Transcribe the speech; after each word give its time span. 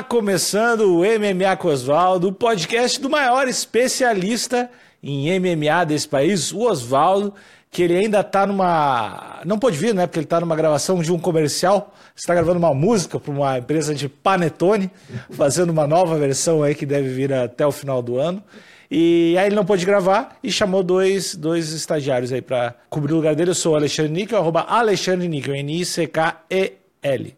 Tá 0.00 0.04
começando 0.04 0.96
o 0.96 1.00
MMA 1.00 1.54
com 1.58 1.68
Oswaldo, 1.68 2.28
o 2.28 2.32
podcast 2.32 2.98
do 2.98 3.10
maior 3.10 3.46
especialista 3.46 4.70
em 5.02 5.38
MMA 5.38 5.84
desse 5.84 6.08
país, 6.08 6.54
o 6.54 6.60
Oswaldo, 6.60 7.34
que 7.70 7.82
ele 7.82 7.98
ainda 7.98 8.24
tá 8.24 8.46
numa. 8.46 9.42
Não 9.44 9.58
pôde 9.58 9.76
vir, 9.76 9.94
né? 9.94 10.06
Porque 10.06 10.20
ele 10.20 10.26
tá 10.26 10.40
numa 10.40 10.56
gravação 10.56 11.02
de 11.02 11.12
um 11.12 11.18
comercial. 11.18 11.94
Está 12.16 12.34
gravando 12.34 12.58
uma 12.58 12.72
música 12.72 13.20
para 13.20 13.30
uma 13.30 13.58
empresa 13.58 13.94
de 13.94 14.08
panetone, 14.08 14.90
fazendo 15.32 15.68
uma 15.68 15.86
nova 15.86 16.16
versão 16.16 16.62
aí 16.62 16.74
que 16.74 16.86
deve 16.86 17.10
vir 17.10 17.34
até 17.34 17.66
o 17.66 17.70
final 17.70 18.00
do 18.00 18.18
ano. 18.18 18.42
E 18.90 19.36
aí 19.36 19.48
ele 19.48 19.54
não 19.54 19.66
pôde 19.66 19.84
gravar 19.84 20.38
e 20.42 20.50
chamou 20.50 20.82
dois, 20.82 21.34
dois 21.34 21.74
estagiários 21.74 22.32
aí 22.32 22.40
para 22.40 22.74
cobrir 22.88 23.12
o 23.12 23.16
lugar 23.16 23.34
dele. 23.34 23.50
Eu 23.50 23.54
sou 23.54 23.74
o 23.74 23.76
Alexandre 23.76 24.12
Níquel, 24.12 24.38
arroba 24.38 24.62
Alexandre 24.62 25.28
Níquel, 25.28 25.56
N-I-C-K-E-L. 25.56 27.36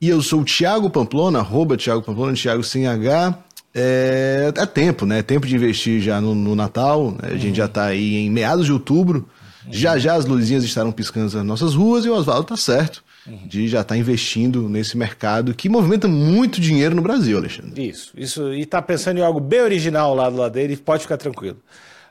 E 0.00 0.08
eu 0.08 0.22
sou 0.22 0.40
o 0.40 0.44
Thiago 0.44 0.88
Pamplona, 0.88 1.40
arroba 1.40 1.76
Thiago 1.76 2.02
Pamplona, 2.02 2.34
Thiago 2.34 2.64
sem 2.64 2.86
H. 2.86 3.38
É, 3.74 4.52
é 4.56 4.66
tempo, 4.66 5.04
né? 5.04 5.18
É 5.18 5.22
tempo 5.22 5.46
de 5.46 5.54
investir 5.54 6.00
já 6.00 6.20
no, 6.20 6.34
no 6.34 6.56
Natal. 6.56 7.10
Né? 7.12 7.30
A 7.34 7.36
gente 7.36 7.56
já 7.56 7.66
está 7.66 7.84
aí 7.84 8.16
em 8.16 8.30
meados 8.30 8.66
de 8.66 8.72
outubro. 8.72 9.28
Já 9.70 9.98
já 9.98 10.14
as 10.14 10.24
luzinhas 10.24 10.64
estarão 10.64 10.90
piscando 10.90 11.36
nas 11.36 11.44
nossas 11.44 11.74
ruas 11.74 12.04
e 12.06 12.08
o 12.08 12.14
Oswaldo 12.14 12.44
tá 12.44 12.56
certo 12.56 13.04
de 13.46 13.68
já 13.68 13.82
estar 13.82 13.94
tá 13.94 13.98
investindo 13.98 14.68
nesse 14.68 14.96
mercado 14.96 15.54
que 15.54 15.68
movimenta 15.68 16.08
muito 16.08 16.60
dinheiro 16.60 16.94
no 16.94 17.02
Brasil, 17.02 17.36
Alexandre. 17.36 17.88
Isso, 17.88 18.12
isso. 18.16 18.52
E 18.54 18.64
tá 18.64 18.80
pensando 18.80 19.18
em 19.18 19.22
algo 19.22 19.38
bem 19.38 19.60
original 19.60 20.14
lá 20.14 20.30
do 20.30 20.36
lado 20.36 20.52
dele, 20.52 20.76
pode 20.76 21.02
ficar 21.02 21.18
tranquilo. 21.18 21.58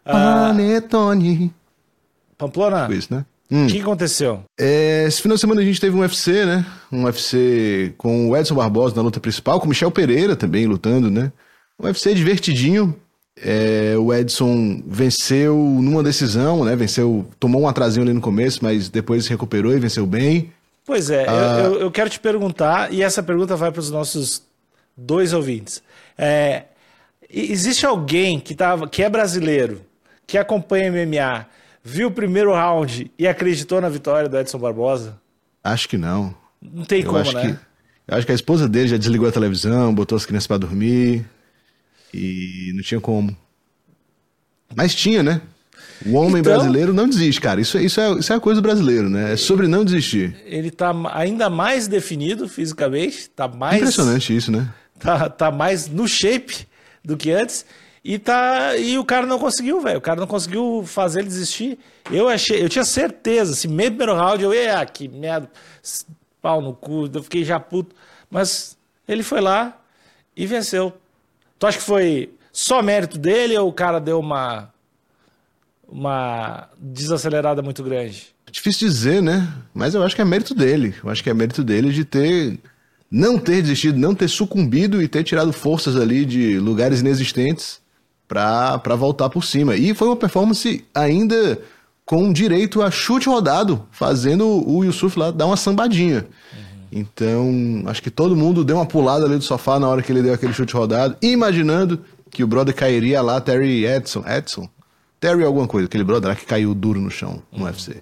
Panetone. 0.04 1.54
Pamplona, 2.38 2.86
Foi 2.86 2.96
isso, 2.96 3.14
né? 3.14 3.26
O 3.52 3.56
Hum. 3.56 3.68
que 3.68 3.82
aconteceu? 3.82 4.44
É, 4.60 5.06
esse 5.08 5.22
final 5.22 5.36
de 5.36 5.42
semana 5.42 5.62
a 5.62 5.66
gente 5.66 5.82
teve 5.82 5.96
um 5.96 6.02
UFC, 6.02 6.46
né? 6.46 6.66
Um 6.92 7.04
UFC 7.06 7.94
com 7.98 8.30
o 8.30 8.38
Edson 8.38 8.56
Barbosa 8.56 8.96
na 8.96 9.02
luta 9.02 9.20
principal, 9.20 9.60
com 9.60 9.66
o 9.66 9.70
Michel 9.70 9.92
Pereira 9.92 10.36
também 10.36 10.66
lutando, 10.66 11.10
né? 11.10 11.32
Um 11.80 11.86
UFC 11.86 12.14
divertidinho. 12.14 12.96
É, 13.42 13.96
o 13.98 14.14
Edson 14.14 14.84
venceu 14.86 15.56
numa 15.56 16.04
decisão, 16.04 16.66
né? 16.66 16.76
Venceu, 16.76 17.26
tomou 17.40 17.62
um 17.62 17.68
atrasinho 17.68 18.04
ali 18.04 18.14
no 18.14 18.20
começo, 18.22 18.60
mas 18.62 18.90
depois 18.90 19.24
se 19.24 19.30
recuperou 19.30 19.72
e 19.74 19.80
venceu 19.80 20.06
bem. 20.06 20.52
Pois 20.86 21.10
é, 21.10 21.24
eu- 21.26 21.30
Ah. 21.30 21.60
eu, 21.64 21.80
eu 21.82 21.92
quero 21.92 22.10
te 22.10 22.20
perguntar, 22.20 22.92
e 22.94 23.02
essa 23.02 23.24
pergunta 23.24 23.56
vai 23.56 23.72
para 23.72 23.80
os 23.80 23.90
nossos 23.90 24.44
dois 24.98 25.32
ouvintes. 25.34 25.82
É, 26.18 26.64
existe 27.32 27.86
alguém 27.86 28.40
que, 28.40 28.54
tava, 28.54 28.88
que 28.90 29.02
é 29.04 29.10
brasileiro, 29.10 29.82
que 30.28 30.38
acompanha 30.38 30.88
MMA, 30.92 31.46
viu 31.90 32.08
o 32.08 32.12
primeiro 32.12 32.52
round 32.54 33.12
e 33.18 33.28
acreditou 33.28 33.82
na 33.82 33.90
vitória 33.90 34.30
do 34.30 34.38
Edson 34.38 34.60
Barbosa? 34.60 35.20
Acho 35.64 35.90
que 35.90 35.98
não. 35.98 36.34
Não 36.62 36.84
tem 36.86 37.02
Eu 37.02 37.08
como, 37.08 37.20
acho 37.20 37.34
né? 37.34 37.42
que 37.42 37.70
eu 38.12 38.18
acho 38.18 38.26
que 38.26 38.32
a 38.32 38.36
esposa 38.36 38.68
dele 38.68 38.88
já 38.88 38.98
desligou 38.98 39.28
a 39.30 39.32
televisão, 39.32 39.94
botou 39.94 40.16
as 40.16 40.26
crianças 40.26 40.48
pra 40.48 40.58
dormir 40.58 41.26
e 42.14 42.72
não 42.76 42.82
tinha 42.84 43.00
como. 43.00 43.36
Mas 44.76 44.94
tinha, 44.96 45.22
né? 45.24 45.42
O 46.06 46.14
homem 46.16 46.40
Então- 46.40 46.54
brasileiro 46.54 46.94
não 46.94 47.08
desiste, 47.10 47.42
cara. 47.42 47.60
Isso, 47.60 47.78
é- 47.78 47.84
isso, 47.84 48.00
é, 48.00 48.12
isso 48.14 48.32
é 48.32 48.36
a 48.36 48.40
coisa 48.40 48.62
do 48.62 48.64
brasileiro, 48.64 49.10
né? 49.10 49.34
É 49.34 49.36
sobre 49.36 49.68
não 49.68 49.84
desistir. 49.84 50.36
Ele 50.46 50.72
tá 50.72 50.94
ainda 51.14 51.50
mais 51.50 51.88
definido 51.88 52.48
fisicamente, 52.48 53.30
tá 53.30 53.48
mais 53.48 53.78
Impressionante 53.78 54.36
isso, 54.36 54.52
né? 54.52 54.68
tá, 55.00 55.30
tá 55.30 55.52
mais 55.52 55.88
no 55.88 56.08
shape 56.08 56.68
do 57.04 57.18
que 57.18 57.32
antes. 57.32 57.66
E, 58.04 58.18
tá, 58.18 58.78
e 58.78 58.98
o 58.98 59.04
cara 59.04 59.26
não 59.26 59.38
conseguiu, 59.38 59.82
velho. 59.82 59.98
O 59.98 60.02
cara 60.02 60.20
não 60.20 60.28
conseguiu 60.28 60.84
fazer 60.86 61.20
ele 61.20 61.28
desistir. 61.28 61.78
Eu 62.12 62.30
achei, 62.30 62.64
eu 62.64 62.70
tinha 62.70 62.86
certeza, 62.86 63.54
assim, 63.54 63.68
meio 63.68 63.92
primeiro 63.92 64.16
round, 64.16 64.44
eu 64.44 64.54
ia, 64.54 64.86
que 64.86 65.08
merda, 65.08 65.50
pau 66.42 66.62
no 66.62 66.74
cu, 66.74 67.10
eu 67.14 67.24
fiquei 67.24 67.44
já 67.44 67.60
puto. 67.60 67.96
Mas 68.30 68.78
ele 69.08 69.24
foi 69.24 69.42
lá 69.42 69.78
e 70.36 70.46
venceu. 70.46 70.94
Tu 71.58 71.68
acha 71.68 71.78
que 71.78 71.84
foi 71.84 72.34
só 72.52 72.82
mérito 72.82 73.18
dele 73.18 73.58
ou 73.58 73.68
o 73.68 73.74
cara 73.74 74.00
deu 74.00 74.20
uma, 74.20 74.72
uma 75.88 76.70
desacelerada 76.78 77.62
muito 77.62 77.84
grande? 77.84 78.34
Difícil 78.50 78.88
dizer, 78.88 79.22
né? 79.22 79.48
Mas 79.74 79.94
eu 79.94 80.02
acho 80.02 80.16
que 80.16 80.22
é 80.22 80.26
mérito 80.26 80.56
dele. 80.56 80.96
Eu 81.04 81.10
acho 81.10 81.22
que 81.22 81.30
é 81.30 81.34
mérito 81.34 81.64
dele 81.64 81.92
de 81.92 82.06
ter. 82.06 82.58
Não 83.12 83.40
ter 83.40 83.62
desistido, 83.64 83.98
não 83.98 84.14
ter 84.14 84.28
sucumbido 84.28 85.02
e 85.02 85.08
ter 85.08 85.24
tirado 85.24 85.52
forças 85.52 85.96
ali 85.96 86.24
de 86.26 86.60
lugares 86.60 87.00
inexistentes 87.00 87.82
pra, 88.30 88.78
pra 88.78 88.96
voltar 88.96 89.28
por 89.28 89.44
cima. 89.44 89.76
E 89.76 89.94
foi 89.94 90.08
uma 90.08 90.16
performance 90.16 90.86
ainda 90.94 91.60
com 92.06 92.32
direito 92.32 92.82
a 92.82 92.90
chute 92.90 93.28
rodado, 93.28 93.86
fazendo 93.92 94.48
o 94.48 94.86
Yusuf 94.86 95.20
lá 95.20 95.32
dar 95.32 95.48
uma 95.48 95.58
sambadinha. 95.58 96.26
Então, 96.92 97.84
acho 97.88 98.02
que 98.02 98.10
todo 98.10 98.36
mundo 98.36 98.64
deu 98.64 98.78
uma 98.78 98.86
pulada 98.86 99.26
ali 99.26 99.36
do 99.36 99.44
sofá 99.44 99.80
na 99.80 99.88
hora 99.88 100.02
que 100.02 100.12
ele 100.12 100.22
deu 100.22 100.34
aquele 100.34 100.54
chute 100.54 100.74
rodado, 100.74 101.18
imaginando 101.22 102.00
que 102.32 102.44
o 102.44 102.48
brother 102.48 102.74
cairia 102.74 103.22
lá, 103.22 103.42
Terry 103.42 103.86
Edson. 103.86 104.24
Edson? 104.26 104.70
Terry 105.20 105.44
alguma 105.44 105.68
coisa, 105.68 105.88
aquele 105.88 106.04
brother 106.04 106.30
lá 106.30 106.36
que 106.36 106.46
caiu 106.46 106.74
duro 106.74 107.02
no 107.02 107.12
chão 107.12 107.42
no 107.52 107.66
UFC. 107.66 108.02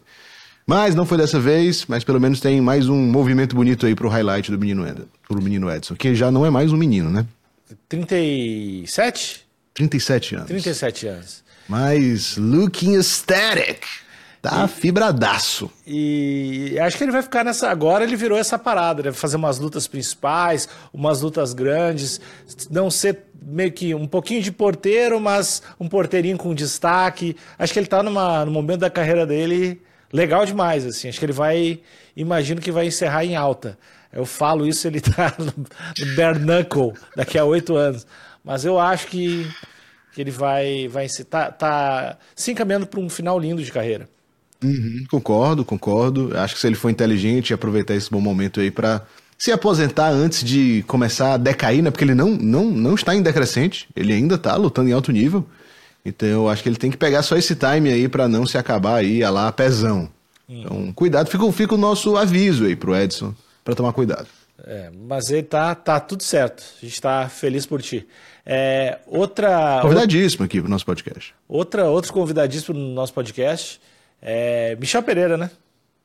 Mas 0.66 0.94
não 0.94 1.06
foi 1.06 1.18
dessa 1.18 1.40
vez, 1.40 1.86
mas 1.88 2.04
pelo 2.04 2.20
menos 2.20 2.42
tem 2.42 2.60
mais 2.60 2.90
um 2.90 2.98
movimento 2.98 3.56
bonito 3.56 3.86
aí 3.86 3.96
pro 3.96 4.10
highlight 4.10 4.52
do 4.52 4.60
menino, 4.60 4.86
Ed, 4.86 5.04
pro 5.28 5.42
menino 5.42 5.72
Edson, 5.72 5.96
que 5.96 6.14
já 6.14 6.30
não 6.30 6.46
é 6.46 6.50
mais 6.50 6.72
um 6.72 6.78
menino, 6.78 7.10
né? 7.10 7.26
37? 7.90 9.47
37 9.78 10.36
anos. 10.36 10.48
37 10.48 11.08
anos. 11.08 11.44
Mas 11.70 12.36
looking 12.36 12.96
aesthetic. 12.96 13.86
Tá 14.42 14.68
fibradaço. 14.68 15.70
E 15.86 16.78
acho 16.80 16.98
que 16.98 17.04
ele 17.04 17.12
vai 17.12 17.22
ficar 17.22 17.44
nessa. 17.44 17.70
Agora 17.70 18.04
ele 18.04 18.16
virou 18.16 18.38
essa 18.38 18.58
parada, 18.58 19.04
né? 19.04 19.12
Fazer 19.12 19.36
umas 19.36 19.60
lutas 19.60 19.88
principais, 19.88 20.70
umas 20.94 21.22
lutas 21.22 21.54
grandes, 21.54 22.22
não 22.70 22.90
ser 22.90 23.24
meio 23.42 23.72
que 23.72 23.94
um 23.94 24.08
pouquinho 24.08 24.42
de 24.42 24.52
porteiro, 24.52 25.20
mas 25.20 25.62
um 25.80 25.88
porteirinho 25.88 26.38
com 26.38 26.54
destaque. 26.56 27.36
Acho 27.58 27.74
que 27.74 27.80
ele 27.80 27.88
tá 27.88 28.02
numa, 28.02 28.46
no 28.46 28.52
momento 28.52 28.80
da 28.80 28.90
carreira 28.90 29.26
dele 29.26 29.82
legal 30.14 30.46
demais, 30.46 30.86
assim. 30.86 31.10
Acho 31.10 31.20
que 31.20 31.26
ele 31.26 31.34
vai. 31.34 31.82
Imagino 32.16 32.62
que 32.62 32.72
vai 32.72 32.88
encerrar 32.88 33.26
em 33.26 33.36
alta. 33.36 33.78
Eu 34.14 34.26
falo 34.26 34.66
isso, 34.66 34.88
ele 34.88 35.02
tá 35.02 35.34
no, 35.38 35.46
no 35.46 36.16
bare 36.16 36.40
knuckle 36.40 36.94
daqui 37.16 37.38
a 37.38 37.44
oito 37.44 37.76
anos. 37.76 38.08
Mas 38.48 38.64
eu 38.64 38.80
acho 38.80 39.08
que, 39.08 39.46
que 40.14 40.22
ele 40.22 40.32
vai, 40.32 40.88
vai 40.88 41.10
se, 41.10 41.26
tá, 41.26 41.52
tá 41.52 42.18
se 42.34 42.52
encaminhando 42.52 42.88
para 42.88 43.00
um 43.00 43.10
final 43.10 43.38
lindo 43.38 43.62
de 43.62 43.72
carreira. 43.72 44.10
Uhum, 44.64 45.04
concordo, 45.12 45.66
concordo. 45.66 46.32
Acho 46.36 46.56
que 46.56 46.62
se 46.62 46.66
ele 46.66 46.76
for 46.76 46.90
inteligente 46.90 47.50
e 47.50 47.54
aproveitar 47.54 47.94
esse 47.94 48.10
bom 48.10 48.22
momento 48.22 48.62
aí 48.62 48.72
pra 48.72 49.04
se 49.38 49.52
aposentar 49.52 50.10
antes 50.10 50.44
de 50.44 50.84
começar 50.88 51.34
a 51.34 51.38
decair, 51.38 51.84
né? 51.84 51.92
Porque 51.92 52.06
ele 52.06 52.16
não, 52.16 52.30
não, 52.30 52.66
não 52.66 52.96
está 52.96 53.14
em 53.14 53.22
decrescente, 53.22 53.88
ele 53.94 54.14
ainda 54.14 54.38
tá 54.38 54.56
lutando 54.56 54.90
em 54.90 54.94
alto 54.94 55.12
nível. 55.12 55.46
Então 56.04 56.28
eu 56.28 56.50
acho 56.50 56.64
que 56.64 56.70
ele 56.70 56.78
tem 56.78 56.90
que 56.90 56.98
pegar 56.98 57.22
só 57.22 57.36
esse 57.36 57.54
time 57.54 57.92
aí 57.92 58.08
pra 58.08 58.30
não 58.30 58.48
se 58.48 58.58
acabar 58.58 58.96
aí, 58.96 59.24
a 59.24 59.30
lá, 59.30 59.52
pezão. 59.52 60.10
Então, 60.50 60.94
cuidado, 60.94 61.30
fica, 61.30 61.52
fica 61.52 61.76
o 61.76 61.78
nosso 61.78 62.16
aviso 62.16 62.64
aí 62.64 62.76
pro 62.76 62.96
Edson 62.96 63.36
pra 63.64 63.76
tomar 63.76 63.92
cuidado. 63.92 64.28
É, 64.64 64.90
mas 64.92 65.30
ele 65.30 65.44
tá, 65.44 65.74
tá 65.76 66.00
tudo 66.00 66.24
certo. 66.24 66.64
A 66.82 66.86
gente 66.86 67.02
tá 67.02 67.30
feliz 67.30 67.66
por 67.66 67.82
ti. 67.82 68.08
É, 68.46 69.00
outra, 69.06 69.80
Convidadíssimo 69.82 70.46
aqui 70.46 70.60
pro 70.62 70.70
nosso 70.70 70.86
podcast. 70.86 71.34
outra, 71.48 71.86
outro 71.86 72.14
convidadíssimo 72.14 72.78
no 72.78 72.94
nosso 72.94 73.14
podcast 73.14 73.80
é 74.22 74.76
Michel 74.80 75.04
Pereira, 75.04 75.38
né? 75.38 75.52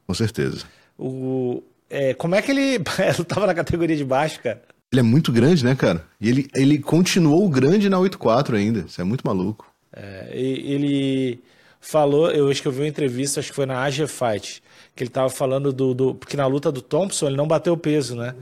Com 0.07 0.15
certeza. 0.15 0.65
O, 0.99 1.62
é, 1.89 2.15
como 2.15 2.35
é 2.35 2.43
que 2.43 2.51
ele 2.51 2.79
lutava 3.19 3.47
na 3.47 3.55
categoria 3.55 3.97
de 3.97 4.05
baixo, 4.05 4.41
cara? 4.41 4.62
Ele 4.93 5.01
é 5.01 5.03
muito 5.03 5.33
grande, 5.33 5.65
né, 5.65 5.75
cara? 5.75 6.05
E 6.21 6.29
ele, 6.29 6.49
ele 6.55 6.79
continuou 6.79 7.49
grande 7.49 7.89
na 7.89 7.97
8-4 7.97 8.55
ainda. 8.55 8.81
Isso 8.81 9.01
é 9.01 9.05
muito 9.05 9.27
maluco. 9.27 9.67
É, 9.95 10.29
ele 10.33 11.43
falou, 11.82 12.31
eu 12.31 12.48
acho 12.48 12.62
que 12.62 12.69
eu 12.69 12.72
vi 12.72 12.81
uma 12.81 12.88
entrevista, 12.88 13.41
acho 13.41 13.50
que 13.50 13.54
foi 13.56 13.66
na 13.66 13.82
Asia 13.82 14.09
Fight, 14.09 14.62
que 14.96 15.02
ele 15.02 15.11
tava 15.11 15.29
falando 15.29 15.70
do, 15.73 15.93
do- 15.93 16.14
Porque 16.14 16.37
na 16.37 16.46
luta 16.46 16.73
do 16.73 16.81
Thompson 16.81 17.26
ele 17.26 17.37
não 17.37 17.46
bateu 17.46 17.76
peso, 17.76 18.17
né? 18.17 18.34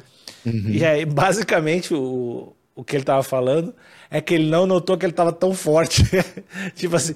E 0.47 0.85
aí, 0.85 1.05
basicamente, 1.05 1.93
o, 1.93 2.55
o 2.75 2.85
que 2.85 2.95
ele 2.97 3.05
tava 3.05 3.23
falando 3.23 3.75
é 4.11 4.21
que 4.21 4.35
ele 4.35 4.49
não 4.49 4.67
notou 4.67 4.97
que 4.97 5.05
ele 5.05 5.13
tava 5.13 5.33
tão 5.33 5.53
forte. 5.55 6.03
tipo 6.77 6.95
assim. 6.97 7.15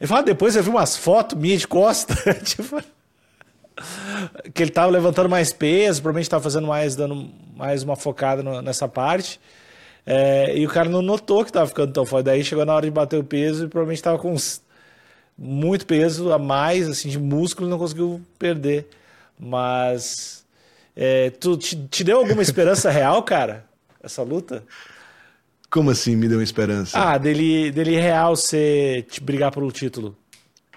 Ele 0.00 0.06
fala, 0.08 0.22
depois 0.22 0.56
eu 0.56 0.62
vi 0.62 0.70
umas 0.70 0.96
fotos 0.96 1.38
minhas 1.38 1.60
de 1.60 1.68
costa. 1.68 2.14
tipo. 2.42 2.80
Que 4.54 4.62
ele 4.62 4.70
tava 4.70 4.90
levantando 4.90 5.28
mais 5.28 5.52
peso, 5.52 6.00
provavelmente 6.00 6.30
tava 6.30 6.42
fazendo 6.42 6.66
mais, 6.66 6.96
dando 6.96 7.28
mais 7.54 7.82
uma 7.82 7.94
focada 7.96 8.42
no- 8.42 8.62
nessa 8.62 8.88
parte. 8.88 9.38
É, 10.04 10.56
e 10.56 10.66
o 10.66 10.70
cara 10.70 10.88
não 10.88 11.02
notou 11.02 11.44
que 11.44 11.52
tava 11.52 11.66
ficando 11.66 11.92
tão 11.92 12.06
forte. 12.06 12.24
Daí 12.26 12.42
chegou 12.44 12.64
na 12.64 12.74
hora 12.74 12.86
de 12.86 12.90
bater 12.92 13.18
o 13.18 13.24
peso 13.24 13.66
e 13.66 13.68
provavelmente 13.68 14.02
tava 14.02 14.18
com 14.18 14.32
uns- 14.32 14.60
muito 15.38 15.86
peso 15.86 16.32
a 16.32 16.38
mais, 16.38 16.88
assim, 16.88 17.08
de 17.08 17.18
músculo 17.18 17.68
e 17.68 17.70
não 17.70 17.78
conseguiu 17.78 18.20
perder. 18.38 18.88
Mas 19.38 20.44
é, 20.94 21.30
tu 21.30 21.56
te, 21.56 21.76
te 21.88 22.02
deu 22.02 22.18
alguma 22.18 22.40
esperança 22.42 22.90
real, 22.90 23.22
cara? 23.22 23.64
Essa 24.02 24.22
luta? 24.22 24.64
Como 25.70 25.90
assim 25.90 26.16
me 26.16 26.28
deu 26.28 26.38
uma 26.38 26.44
esperança? 26.44 26.98
Ah, 26.98 27.18
dele, 27.18 27.70
dele 27.70 27.96
real 27.96 28.36
ser 28.36 29.02
te 29.04 29.20
brigar 29.20 29.50
pelo 29.50 29.70
título. 29.72 30.16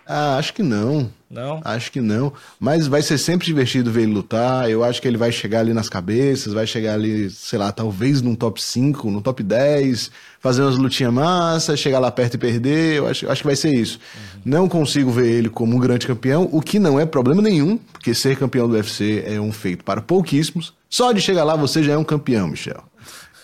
Ah, 0.05 0.37
acho 0.37 0.53
que 0.53 0.63
não. 0.63 1.11
Não? 1.29 1.61
Acho 1.63 1.91
que 1.91 2.01
não. 2.01 2.33
Mas 2.59 2.87
vai 2.87 3.03
ser 3.03 3.19
sempre 3.19 3.45
divertido 3.45 3.91
ver 3.91 4.01
ele 4.01 4.13
lutar. 4.13 4.69
Eu 4.69 4.83
acho 4.83 4.99
que 4.99 5.07
ele 5.07 5.17
vai 5.17 5.31
chegar 5.31 5.59
ali 5.59 5.73
nas 5.73 5.87
cabeças, 5.87 6.53
vai 6.53 6.65
chegar 6.65 6.95
ali, 6.95 7.29
sei 7.29 7.59
lá, 7.59 7.71
talvez 7.71 8.19
num 8.21 8.33
top 8.33 8.61
5, 8.61 9.11
no 9.11 9.21
top 9.21 9.43
10, 9.43 10.09
fazer 10.39 10.63
umas 10.63 10.77
lutinhas 10.77 11.13
massa, 11.13 11.77
chegar 11.77 11.99
lá 11.99 12.09
perto 12.09 12.33
e 12.33 12.37
perder. 12.39 12.97
Eu 12.97 13.07
acho, 13.07 13.29
acho 13.29 13.41
que 13.41 13.47
vai 13.47 13.55
ser 13.55 13.73
isso. 13.75 13.99
Uhum. 14.15 14.41
Não 14.43 14.67
consigo 14.67 15.11
ver 15.11 15.27
ele 15.27 15.49
como 15.49 15.75
um 15.75 15.79
grande 15.79 16.07
campeão, 16.07 16.49
o 16.51 16.61
que 16.61 16.79
não 16.79 16.99
é 16.99 17.05
problema 17.05 17.43
nenhum, 17.43 17.77
porque 17.77 18.15
ser 18.15 18.35
campeão 18.35 18.67
do 18.67 18.73
UFC 18.73 19.23
é 19.27 19.39
um 19.39 19.51
feito 19.51 19.83
para 19.83 20.01
pouquíssimos. 20.01 20.73
Só 20.89 21.11
de 21.11 21.21
chegar 21.21 21.43
lá 21.43 21.55
você 21.55 21.83
já 21.83 21.93
é 21.93 21.97
um 21.97 22.03
campeão, 22.03 22.47
Michel. 22.47 22.83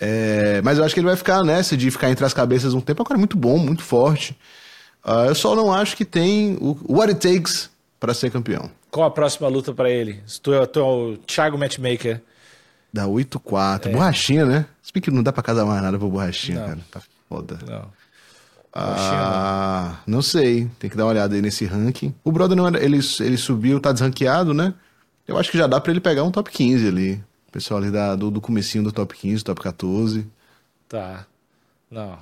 É, 0.00 0.60
mas 0.62 0.76
eu 0.76 0.84
acho 0.84 0.92
que 0.92 1.00
ele 1.00 1.06
vai 1.06 1.16
ficar 1.16 1.42
nessa 1.44 1.76
de 1.76 1.90
ficar 1.90 2.10
entre 2.10 2.24
as 2.24 2.34
cabeças 2.34 2.74
um 2.74 2.80
tempo. 2.80 3.02
Agora 3.02 3.16
é 3.16 3.18
muito 3.18 3.36
bom, 3.36 3.56
muito 3.58 3.82
forte. 3.82 4.36
Uh, 5.04 5.28
eu 5.28 5.34
só 5.36 5.54
não 5.54 5.72
acho 5.72 5.96
que 5.96 6.04
tem 6.04 6.58
o 6.60 6.76
what 6.88 7.12
it 7.12 7.20
takes 7.20 7.70
para 7.98 8.14
ser 8.14 8.30
campeão. 8.30 8.70
Qual 8.90 9.06
a 9.06 9.10
próxima 9.10 9.48
luta 9.48 9.72
para 9.72 9.90
ele? 9.90 10.22
Tu 10.42 10.52
é, 10.52 10.66
tu 10.66 10.78
é 10.78 10.82
o 10.82 11.16
Thiago 11.18 11.58
Matchmaker. 11.58 12.22
Da 12.92 13.06
8-4. 13.06 13.86
É. 13.86 13.92
Borrachinha, 13.92 14.46
né? 14.46 14.66
Se 14.82 14.92
bem 14.92 15.02
que 15.02 15.10
não 15.10 15.22
dá 15.22 15.32
pra 15.32 15.42
casar 15.42 15.64
mais 15.64 15.82
nada 15.82 15.98
pro 15.98 16.08
Borrachinha, 16.08 16.60
não. 16.60 16.66
cara. 16.66 16.80
Tá 16.90 17.02
foda. 17.28 17.58
Não. 17.66 17.90
Ah, 18.78 20.00
não 20.06 20.20
sei. 20.20 20.70
Tem 20.78 20.90
que 20.90 20.96
dar 20.96 21.04
uma 21.04 21.10
olhada 21.10 21.34
aí 21.34 21.40
nesse 21.40 21.64
ranking. 21.64 22.14
O 22.22 22.30
brother 22.30 22.56
não 22.56 22.66
era, 22.66 22.82
ele, 22.82 22.98
ele 23.20 23.36
subiu, 23.36 23.80
tá 23.80 23.90
desranqueado, 23.90 24.52
né? 24.52 24.74
Eu 25.26 25.38
acho 25.38 25.50
que 25.50 25.58
já 25.58 25.66
dá 25.66 25.80
para 25.80 25.90
ele 25.90 26.00
pegar 26.00 26.24
um 26.24 26.30
top 26.30 26.50
15 26.50 26.86
ali. 26.86 27.14
O 27.48 27.52
pessoal 27.52 27.80
ali 27.80 27.90
da, 27.90 28.14
do, 28.14 28.30
do 28.30 28.40
comecinho 28.40 28.84
do 28.84 28.92
top 28.92 29.16
15, 29.16 29.42
top 29.42 29.60
14. 29.62 30.26
Tá. 30.88 31.26
Não. 31.90 32.18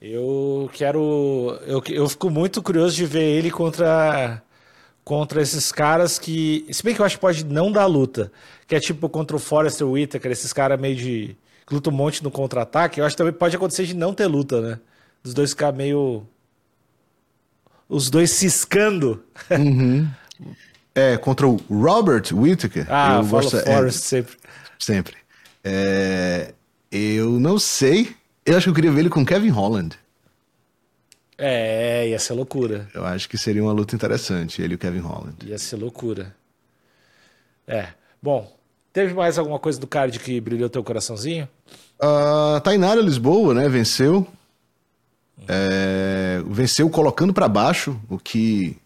Eu 0.00 0.68
quero. 0.72 1.56
Eu, 1.66 1.80
eu 1.88 2.08
fico 2.08 2.28
muito 2.28 2.60
curioso 2.60 2.96
de 2.96 3.06
ver 3.06 3.22
ele 3.22 3.50
contra 3.50 4.42
contra 5.04 5.42
esses 5.42 5.70
caras 5.72 6.18
que. 6.18 6.66
Se 6.70 6.82
bem 6.82 6.94
que 6.94 7.00
eu 7.00 7.06
acho 7.06 7.16
que 7.16 7.20
pode 7.20 7.44
não 7.44 7.70
dar 7.70 7.86
luta. 7.86 8.32
Que 8.66 8.76
é 8.76 8.80
tipo 8.80 9.08
contra 9.08 9.36
o 9.36 9.40
Forrester 9.40 9.86
Whitaker, 9.86 10.30
esses 10.30 10.52
caras 10.52 10.80
meio 10.80 10.96
de. 10.96 11.36
que 11.66 11.74
lutam 11.74 11.92
um 11.92 11.96
monte 11.96 12.22
no 12.22 12.30
contra-ataque. 12.30 13.00
Eu 13.00 13.06
acho 13.06 13.14
que 13.14 13.18
também 13.18 13.32
pode 13.32 13.56
acontecer 13.56 13.84
de 13.84 13.94
não 13.94 14.14
ter 14.14 14.26
luta, 14.26 14.60
né? 14.60 14.78
Dos 15.22 15.34
dois 15.34 15.50
ficar 15.50 15.72
meio. 15.72 16.26
Os 17.88 18.08
dois 18.08 18.30
ciscando. 18.30 19.22
Uhum. 19.50 20.08
é, 20.94 21.16
contra 21.16 21.46
o 21.46 21.56
Robert 21.70 22.32
Whitaker. 22.32 22.86
Ah, 22.88 23.18
eu 23.18 23.26
gosto, 23.26 23.56
é, 23.56 23.62
Forrest 23.62 23.98
é, 23.98 24.00
sempre. 24.00 24.36
Sempre. 24.78 25.16
É, 25.62 26.54
eu 26.90 27.38
não 27.38 27.58
sei. 27.58 28.14
Eu 28.44 28.56
acho 28.56 28.64
que 28.64 28.70
eu 28.70 28.74
queria 28.74 28.90
ver 28.90 29.00
ele 29.00 29.10
com 29.10 29.24
Kevin 29.24 29.50
Holland. 29.50 29.96
É, 31.44 32.08
ia 32.08 32.20
ser 32.20 32.34
loucura. 32.34 32.88
Eu 32.94 33.04
acho 33.04 33.28
que 33.28 33.36
seria 33.36 33.60
uma 33.60 33.72
luta 33.72 33.96
interessante, 33.96 34.62
ele 34.62 34.74
e 34.74 34.76
o 34.76 34.78
Kevin 34.78 35.00
Holland. 35.00 35.34
Ia 35.44 35.58
ser 35.58 35.74
loucura. 35.74 36.32
É. 37.66 37.88
Bom, 38.22 38.56
teve 38.92 39.12
mais 39.12 39.36
alguma 39.38 39.58
coisa 39.58 39.80
do 39.80 39.86
card 39.88 40.20
que 40.20 40.40
brilhou 40.40 40.70
teu 40.70 40.84
coraçãozinho? 40.84 41.48
Uh, 42.00 42.60
Tainara 42.60 43.00
Lisboa, 43.00 43.54
né? 43.54 43.68
Venceu. 43.68 44.24
É, 45.48 46.40
venceu 46.46 46.88
colocando 46.88 47.34
para 47.34 47.48
baixo, 47.48 48.00
o 48.08 48.20
que 48.20 48.76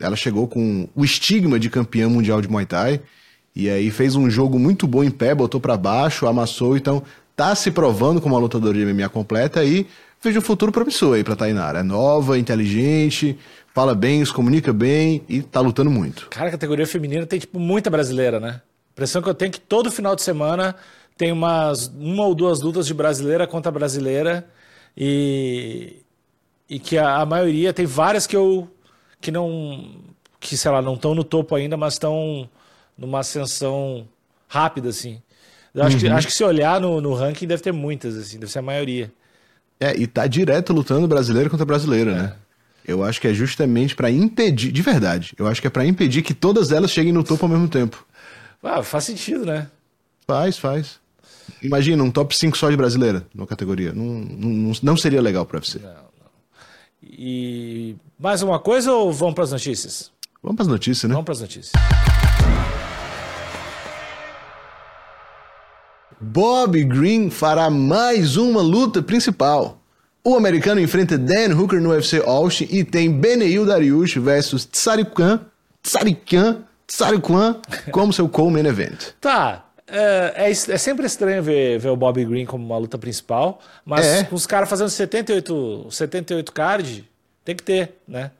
ela 0.00 0.16
chegou 0.16 0.48
com 0.48 0.88
o 0.96 1.04
estigma 1.04 1.56
de 1.60 1.70
campeã 1.70 2.08
mundial 2.08 2.40
de 2.40 2.48
Muay 2.48 2.66
Thai. 2.66 3.00
E 3.54 3.70
aí 3.70 3.92
fez 3.92 4.16
um 4.16 4.28
jogo 4.28 4.58
muito 4.58 4.88
bom 4.88 5.04
em 5.04 5.10
pé, 5.10 5.36
botou 5.36 5.60
para 5.60 5.76
baixo, 5.76 6.26
amassou, 6.26 6.76
então 6.76 7.00
tá 7.36 7.54
se 7.54 7.70
provando 7.70 8.20
como 8.20 8.34
uma 8.34 8.40
lutadora 8.40 8.76
de 8.76 8.84
MMA 8.84 9.08
completa 9.08 9.64
e 9.64 9.86
vejo 10.22 10.38
um 10.38 10.42
futuro 10.42 10.70
promissor 10.70 11.16
aí 11.16 11.24
pra 11.24 11.34
Tainara. 11.34 11.80
É 11.80 11.82
nova, 11.82 12.38
inteligente, 12.38 13.38
fala 13.74 13.94
bem, 13.94 14.24
se 14.24 14.32
comunica 14.32 14.72
bem 14.72 15.22
e 15.28 15.42
tá 15.42 15.60
lutando 15.60 15.90
muito. 15.90 16.28
Cara, 16.30 16.48
a 16.48 16.52
categoria 16.52 16.86
feminina 16.86 17.26
tem, 17.26 17.38
tipo, 17.38 17.58
muita 17.58 17.90
brasileira, 17.90 18.38
né? 18.38 18.60
A 18.60 18.92
impressão 18.92 19.20
que 19.20 19.28
eu 19.28 19.34
tenho 19.34 19.48
é 19.48 19.52
que 19.52 19.60
todo 19.60 19.90
final 19.90 20.14
de 20.14 20.22
semana 20.22 20.76
tem 21.16 21.32
umas 21.32 21.88
uma 21.88 22.24
ou 22.24 22.34
duas 22.34 22.60
lutas 22.60 22.86
de 22.86 22.94
brasileira 22.94 23.46
contra 23.46 23.70
brasileira 23.70 24.46
e, 24.96 26.02
e 26.68 26.78
que 26.78 26.98
a, 26.98 27.16
a 27.16 27.26
maioria 27.26 27.72
tem 27.72 27.86
várias 27.86 28.26
que 28.26 28.36
eu 28.36 28.68
que 29.20 29.30
não 29.30 30.02
que 30.40 30.56
sei 30.56 30.70
lá 30.70 30.82
não 30.82 30.94
estão 30.94 31.14
no 31.14 31.22
topo 31.22 31.54
ainda 31.54 31.76
mas 31.76 31.94
estão 31.94 32.48
numa 32.96 33.20
ascensão 33.20 34.08
rápida 34.48 34.88
assim 34.88 35.22
eu 35.74 35.82
acho, 35.84 35.96
uhum. 35.96 36.02
que, 36.02 36.08
acho 36.08 36.26
que 36.26 36.32
se 36.32 36.44
olhar 36.44 36.80
no, 36.80 37.00
no 37.00 37.14
ranking 37.14 37.46
deve 37.46 37.62
ter 37.62 37.72
muitas 37.72 38.16
assim 38.16 38.38
deve 38.38 38.50
ser 38.50 38.58
a 38.58 38.62
maioria 38.62 39.12
é, 39.82 39.96
e 39.96 40.06
tá 40.06 40.28
direto 40.28 40.72
lutando 40.72 41.08
brasileiro 41.08 41.50
contra 41.50 41.66
brasileiro, 41.66 42.10
é. 42.10 42.14
né? 42.14 42.32
Eu 42.86 43.02
acho 43.02 43.20
que 43.20 43.28
é 43.28 43.34
justamente 43.34 43.94
para 43.94 44.10
impedir, 44.10 44.72
de 44.72 44.82
verdade, 44.82 45.34
eu 45.38 45.46
acho 45.46 45.60
que 45.60 45.66
é 45.66 45.70
para 45.70 45.84
impedir 45.84 46.22
que 46.22 46.34
todas 46.34 46.72
elas 46.72 46.90
cheguem 46.90 47.12
no 47.12 47.22
topo 47.24 47.44
ao 47.44 47.48
mesmo 47.48 47.68
tempo. 47.68 48.04
Ah, 48.62 48.82
faz 48.82 49.04
sentido, 49.04 49.44
né? 49.44 49.68
Faz, 50.26 50.56
faz. 50.56 51.00
Imagina 51.60 52.02
um 52.02 52.10
top 52.10 52.36
5 52.36 52.56
só 52.56 52.70
de 52.70 52.76
brasileira 52.76 53.26
na 53.34 53.46
categoria. 53.46 53.92
Não, 53.92 54.04
não, 54.04 54.72
não 54.82 54.96
seria 54.96 55.20
legal 55.20 55.44
para 55.44 55.60
você. 55.60 55.78
Não, 55.78 55.90
não. 55.90 56.30
E 57.02 57.96
mais 58.18 58.42
uma 58.42 58.60
coisa 58.60 58.92
ou 58.92 59.12
vamos 59.12 59.34
para 59.34 59.44
as 59.44 59.52
notícias? 59.52 60.10
Vamos 60.40 60.56
para 60.56 60.64
as 60.64 60.68
notícias, 60.68 61.08
né? 61.08 61.14
Vamos 61.14 61.24
para 61.24 61.34
as 61.34 61.40
notícias. 61.40 61.72
Bob 66.22 66.80
Green 66.84 67.30
fará 67.30 67.68
mais 67.68 68.36
uma 68.36 68.62
luta 68.62 69.02
principal. 69.02 69.80
O 70.24 70.36
americano 70.36 70.80
enfrenta 70.80 71.18
Dan 71.18 71.52
Hooker 71.56 71.80
no 71.80 71.90
UFC 71.90 72.22
Austin 72.24 72.68
e 72.70 72.84
tem 72.84 73.10
Beneil 73.10 73.66
Dariush 73.66 74.18
versus 74.18 74.64
Tsarikan, 74.64 75.40
Tsarikan, 75.82 76.62
Tsarikan 76.86 77.56
como 77.90 78.12
seu 78.12 78.28
co-main 78.28 78.64
event. 78.66 79.14
Tá, 79.20 79.66
é, 79.84 80.32
é, 80.36 80.50
é, 80.50 80.54
sempre 80.54 81.06
estranho 81.06 81.42
ver, 81.42 81.80
ver 81.80 81.88
o 81.88 81.96
Bob 81.96 82.24
Green 82.24 82.46
como 82.46 82.64
uma 82.64 82.78
luta 82.78 82.96
principal, 82.96 83.60
mas 83.84 84.06
é. 84.06 84.22
com 84.22 84.36
os 84.36 84.46
caras 84.46 84.68
fazendo 84.68 84.90
78, 84.90 85.88
78 85.90 86.52
card, 86.52 87.04
tem 87.44 87.56
que 87.56 87.64
ter, 87.64 87.96
né? 88.06 88.30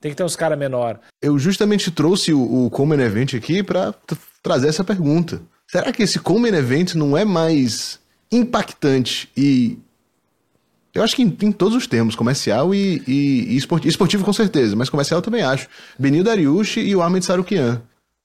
Tem 0.00 0.10
que 0.10 0.16
ter 0.16 0.24
uns 0.24 0.34
caras 0.34 0.58
menor. 0.58 0.98
Eu 1.22 1.38
justamente 1.38 1.92
trouxe 1.92 2.32
o, 2.32 2.66
o 2.66 2.70
co-main 2.70 3.00
event 3.00 3.34
aqui 3.34 3.62
para 3.62 3.94
trazer 4.42 4.68
essa 4.68 4.82
pergunta. 4.82 5.40
Será 5.70 5.92
que 5.92 6.02
esse 6.02 6.18
Common 6.18 6.48
Event 6.48 6.94
não 6.94 7.16
é 7.16 7.24
mais 7.24 8.00
impactante 8.32 9.30
e. 9.36 9.78
Eu 10.94 11.02
acho 11.02 11.14
que 11.14 11.22
em, 11.22 11.36
em 11.42 11.52
todos 11.52 11.76
os 11.76 11.86
termos, 11.86 12.16
comercial 12.16 12.74
e, 12.74 13.02
e, 13.06 13.52
e 13.52 13.56
esportivo, 13.56 13.90
esportivo, 13.90 14.24
com 14.24 14.32
certeza, 14.32 14.74
mas 14.74 14.88
comercial 14.88 15.18
eu 15.18 15.22
também 15.22 15.42
acho. 15.42 15.68
Benil 15.98 16.24
Dariush 16.24 16.78
e 16.78 16.96
o 16.96 17.02
Ahmed 17.02 17.24
Sarukian. 17.24 17.82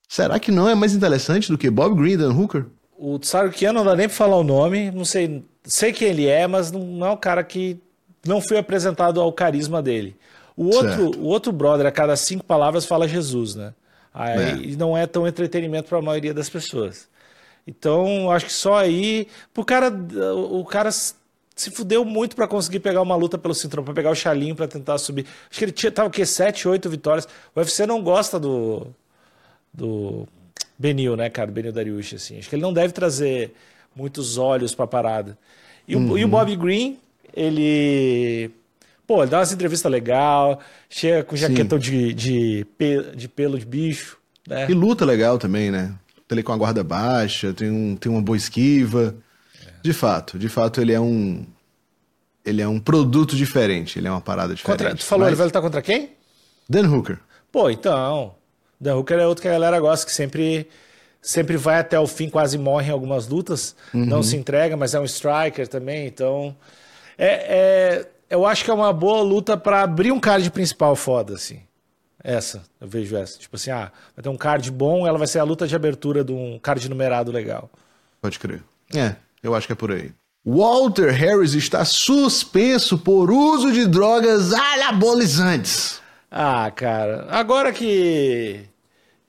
Será 0.08 0.40
que 0.40 0.50
não 0.50 0.68
é 0.68 0.74
mais 0.74 0.94
interessante 0.94 1.52
do 1.52 1.58
que 1.58 1.70
Bob 1.70 1.94
Green 1.94 2.12
e 2.12 2.16
Dan 2.16 2.32
Hooker? 2.32 2.66
O 2.98 3.18
Sarukian 3.22 3.72
não 3.72 3.84
dá 3.84 3.94
nem 3.94 4.08
pra 4.08 4.16
falar 4.16 4.36
o 4.36 4.42
nome, 4.42 4.90
não 4.90 5.04
sei, 5.04 5.44
sei 5.62 5.92
quem 5.92 6.08
ele 6.08 6.26
é, 6.26 6.46
mas 6.46 6.72
não 6.72 7.04
é 7.06 7.10
um 7.10 7.16
cara 7.16 7.44
que 7.44 7.78
não 8.26 8.40
foi 8.40 8.56
apresentado 8.56 9.20
ao 9.20 9.32
carisma 9.32 9.82
dele. 9.82 10.16
O 10.56 10.66
outro, 10.74 11.18
o 11.18 11.24
outro 11.24 11.52
brother, 11.52 11.86
a 11.86 11.92
cada 11.92 12.16
cinco 12.16 12.44
palavras, 12.44 12.86
fala 12.86 13.06
Jesus, 13.06 13.54
né? 13.54 13.74
Aí 14.12 14.72
é. 14.72 14.76
não 14.76 14.96
é 14.96 15.06
tão 15.06 15.26
entretenimento 15.26 15.88
para 15.88 15.98
a 15.98 16.02
maioria 16.02 16.32
das 16.32 16.48
pessoas. 16.48 17.08
Então, 17.66 18.30
acho 18.30 18.46
que 18.46 18.52
só 18.52 18.76
aí. 18.76 19.26
Pro 19.52 19.64
cara, 19.64 19.88
o 19.90 20.64
cara 20.64 20.90
se 20.92 21.70
fudeu 21.70 22.04
muito 22.04 22.34
para 22.34 22.48
conseguir 22.48 22.80
pegar 22.80 23.00
uma 23.00 23.16
luta 23.16 23.38
pelo 23.38 23.54
cinturão, 23.54 23.84
para 23.84 23.94
pegar 23.94 24.10
o 24.10 24.14
chalinho 24.14 24.54
para 24.54 24.66
tentar 24.66 24.98
subir. 24.98 25.26
Acho 25.48 25.58
que 25.58 25.64
ele 25.64 25.72
tinha, 25.72 25.90
tava 25.90 26.08
o 26.08 26.10
quê? 26.10 26.26
7, 26.26 26.68
8 26.68 26.90
vitórias. 26.90 27.28
O 27.54 27.60
UFC 27.60 27.86
não 27.86 28.02
gosta 28.02 28.38
do. 28.38 28.88
do 29.72 30.26
Benil, 30.78 31.16
né, 31.16 31.30
cara? 31.30 31.50
Benil 31.50 31.72
Dariush, 31.72 32.14
assim. 32.14 32.38
Acho 32.38 32.48
que 32.48 32.56
ele 32.56 32.62
não 32.62 32.72
deve 32.72 32.92
trazer 32.92 33.54
muitos 33.94 34.36
olhos 34.36 34.74
pra 34.74 34.86
parada. 34.86 35.38
E, 35.86 35.94
uhum. 35.94 36.12
o, 36.12 36.18
e 36.18 36.24
o 36.24 36.28
Bob 36.28 36.54
Green, 36.56 36.98
ele. 37.34 38.50
Pô, 39.06 39.22
ele 39.22 39.30
dá 39.30 39.38
umas 39.38 39.52
entrevistas 39.52 39.90
legal, 39.92 40.58
chega 40.88 41.22
com 41.22 41.36
jaquetão 41.36 41.78
de, 41.78 42.14
de, 42.14 42.66
de 43.14 43.28
pelo 43.28 43.58
de 43.58 43.66
bicho. 43.66 44.18
Né? 44.48 44.66
E 44.68 44.74
luta 44.74 45.04
legal 45.04 45.38
também, 45.38 45.70
né? 45.70 45.94
Ele 46.30 46.42
com 46.42 46.52
a 46.52 46.56
guarda 46.56 46.82
baixa, 46.82 47.52
tem, 47.52 47.70
um, 47.70 47.96
tem 47.96 48.10
uma 48.10 48.22
boa 48.22 48.36
esquiva. 48.36 49.14
É. 49.66 49.70
De 49.82 49.92
fato, 49.92 50.38
de 50.38 50.48
fato 50.48 50.80
ele 50.80 50.92
é 50.92 51.00
um 51.00 51.44
ele 52.44 52.60
é 52.60 52.68
um 52.68 52.78
produto 52.78 53.34
diferente, 53.34 53.98
ele 53.98 54.06
é 54.06 54.10
uma 54.10 54.20
parada 54.20 54.54
diferente. 54.54 54.82
Contra, 54.82 54.96
tu 54.96 55.04
falou, 55.04 55.24
Mas... 55.24 55.28
ele 55.28 55.36
vai 55.36 55.46
lutar 55.46 55.62
contra 55.62 55.80
quem? 55.80 56.10
Dan 56.68 56.90
Hooker. 56.90 57.18
Pô, 57.50 57.70
então, 57.70 58.34
Dan 58.78 58.96
Hooker 58.96 59.18
é 59.18 59.26
outro 59.26 59.40
que 59.40 59.48
a 59.48 59.52
galera 59.52 59.80
gosta, 59.80 60.04
que 60.04 60.12
sempre 60.12 60.68
sempre 61.22 61.56
vai 61.56 61.78
até 61.78 61.98
o 61.98 62.06
fim, 62.06 62.28
quase 62.28 62.58
morre 62.58 62.88
em 62.88 62.92
algumas 62.92 63.26
lutas, 63.26 63.74
uhum. 63.94 64.04
não 64.04 64.22
se 64.22 64.36
entrega, 64.36 64.76
mas 64.76 64.92
é 64.92 65.00
um 65.00 65.04
striker 65.04 65.66
também, 65.66 66.06
então 66.06 66.54
é, 67.16 68.04
é 68.06 68.06
eu 68.28 68.44
acho 68.44 68.64
que 68.64 68.70
é 68.70 68.74
uma 68.74 68.92
boa 68.92 69.22
luta 69.22 69.56
para 69.56 69.82
abrir 69.82 70.12
um 70.12 70.20
card 70.20 70.50
principal 70.50 70.96
foda, 70.96 71.34
assim. 71.34 71.60
Essa, 72.24 72.62
eu 72.80 72.88
vejo 72.88 73.14
essa. 73.14 73.38
Tipo 73.38 73.56
assim, 73.56 73.70
ah, 73.70 73.92
vai 74.16 74.22
ter 74.22 74.30
um 74.30 74.36
card 74.36 74.70
bom, 74.70 75.06
ela 75.06 75.18
vai 75.18 75.26
ser 75.26 75.40
a 75.40 75.44
luta 75.44 75.68
de 75.68 75.76
abertura 75.76 76.24
de 76.24 76.32
um 76.32 76.58
card 76.58 76.88
numerado 76.88 77.30
legal. 77.30 77.70
Pode 78.22 78.38
crer. 78.38 78.62
É, 78.94 79.14
eu 79.42 79.54
acho 79.54 79.66
que 79.66 79.74
é 79.74 79.76
por 79.76 79.92
aí. 79.92 80.10
Walter 80.42 81.10
Harris 81.12 81.52
está 81.52 81.84
suspenso 81.84 82.96
por 82.96 83.30
uso 83.30 83.70
de 83.70 83.86
drogas 83.86 84.54
anabolizantes. 84.54 86.00
Ah, 86.30 86.70
cara, 86.70 87.26
agora 87.30 87.72
que 87.72 88.68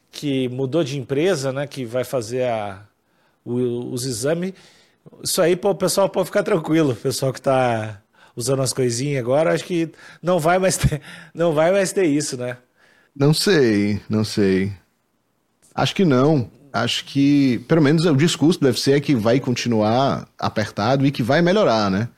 que 0.10 0.48
mudou 0.48 0.82
de 0.82 0.98
empresa, 0.98 1.52
né, 1.52 1.68
que 1.68 1.84
vai 1.84 2.06
fazer 2.06 2.44
a, 2.44 2.82
o, 3.44 3.92
os 3.92 4.06
exames, 4.06 4.54
isso 5.22 5.42
aí 5.42 5.58
pô, 5.58 5.72
o 5.72 5.75
pessoal 5.75 6.08
pode 6.08 6.28
ficar 6.28 6.42
tranquilo, 6.42 6.94
o 6.94 6.96
pessoal 6.96 7.34
que 7.34 7.40
está 7.40 8.02
usando 8.34 8.62
as 8.62 8.72
coisinhas 8.72 9.20
agora, 9.20 9.54
acho 9.54 9.66
que 9.66 9.92
não 10.22 10.40
vai 10.40 10.58
mais 10.58 10.78
ter, 10.78 11.02
não 11.36 11.54
vai 11.54 11.72
mais 11.72 11.92
ter 11.92 12.06
isso, 12.06 12.38
né? 12.38 12.58
Não 13.15 13.34
sei, 13.34 14.01
não 14.10 14.24
sei. 14.24 14.74
Acho 15.74 15.95
que 15.95 16.03
não. 16.03 16.50
Acho 16.74 17.05
que, 17.05 17.60
pelo 17.69 17.81
menos, 17.81 18.05
o 18.05 18.15
discurso 18.15 18.60
deve 18.60 18.77
ser 18.79 19.00
que 19.00 19.15
vai 19.15 19.39
continuar 19.39 20.27
apertado 20.38 21.05
e 21.05 21.12
que 21.12 21.24
vai 21.24 21.41
melhorar, 21.41 21.89
né? 21.89 22.10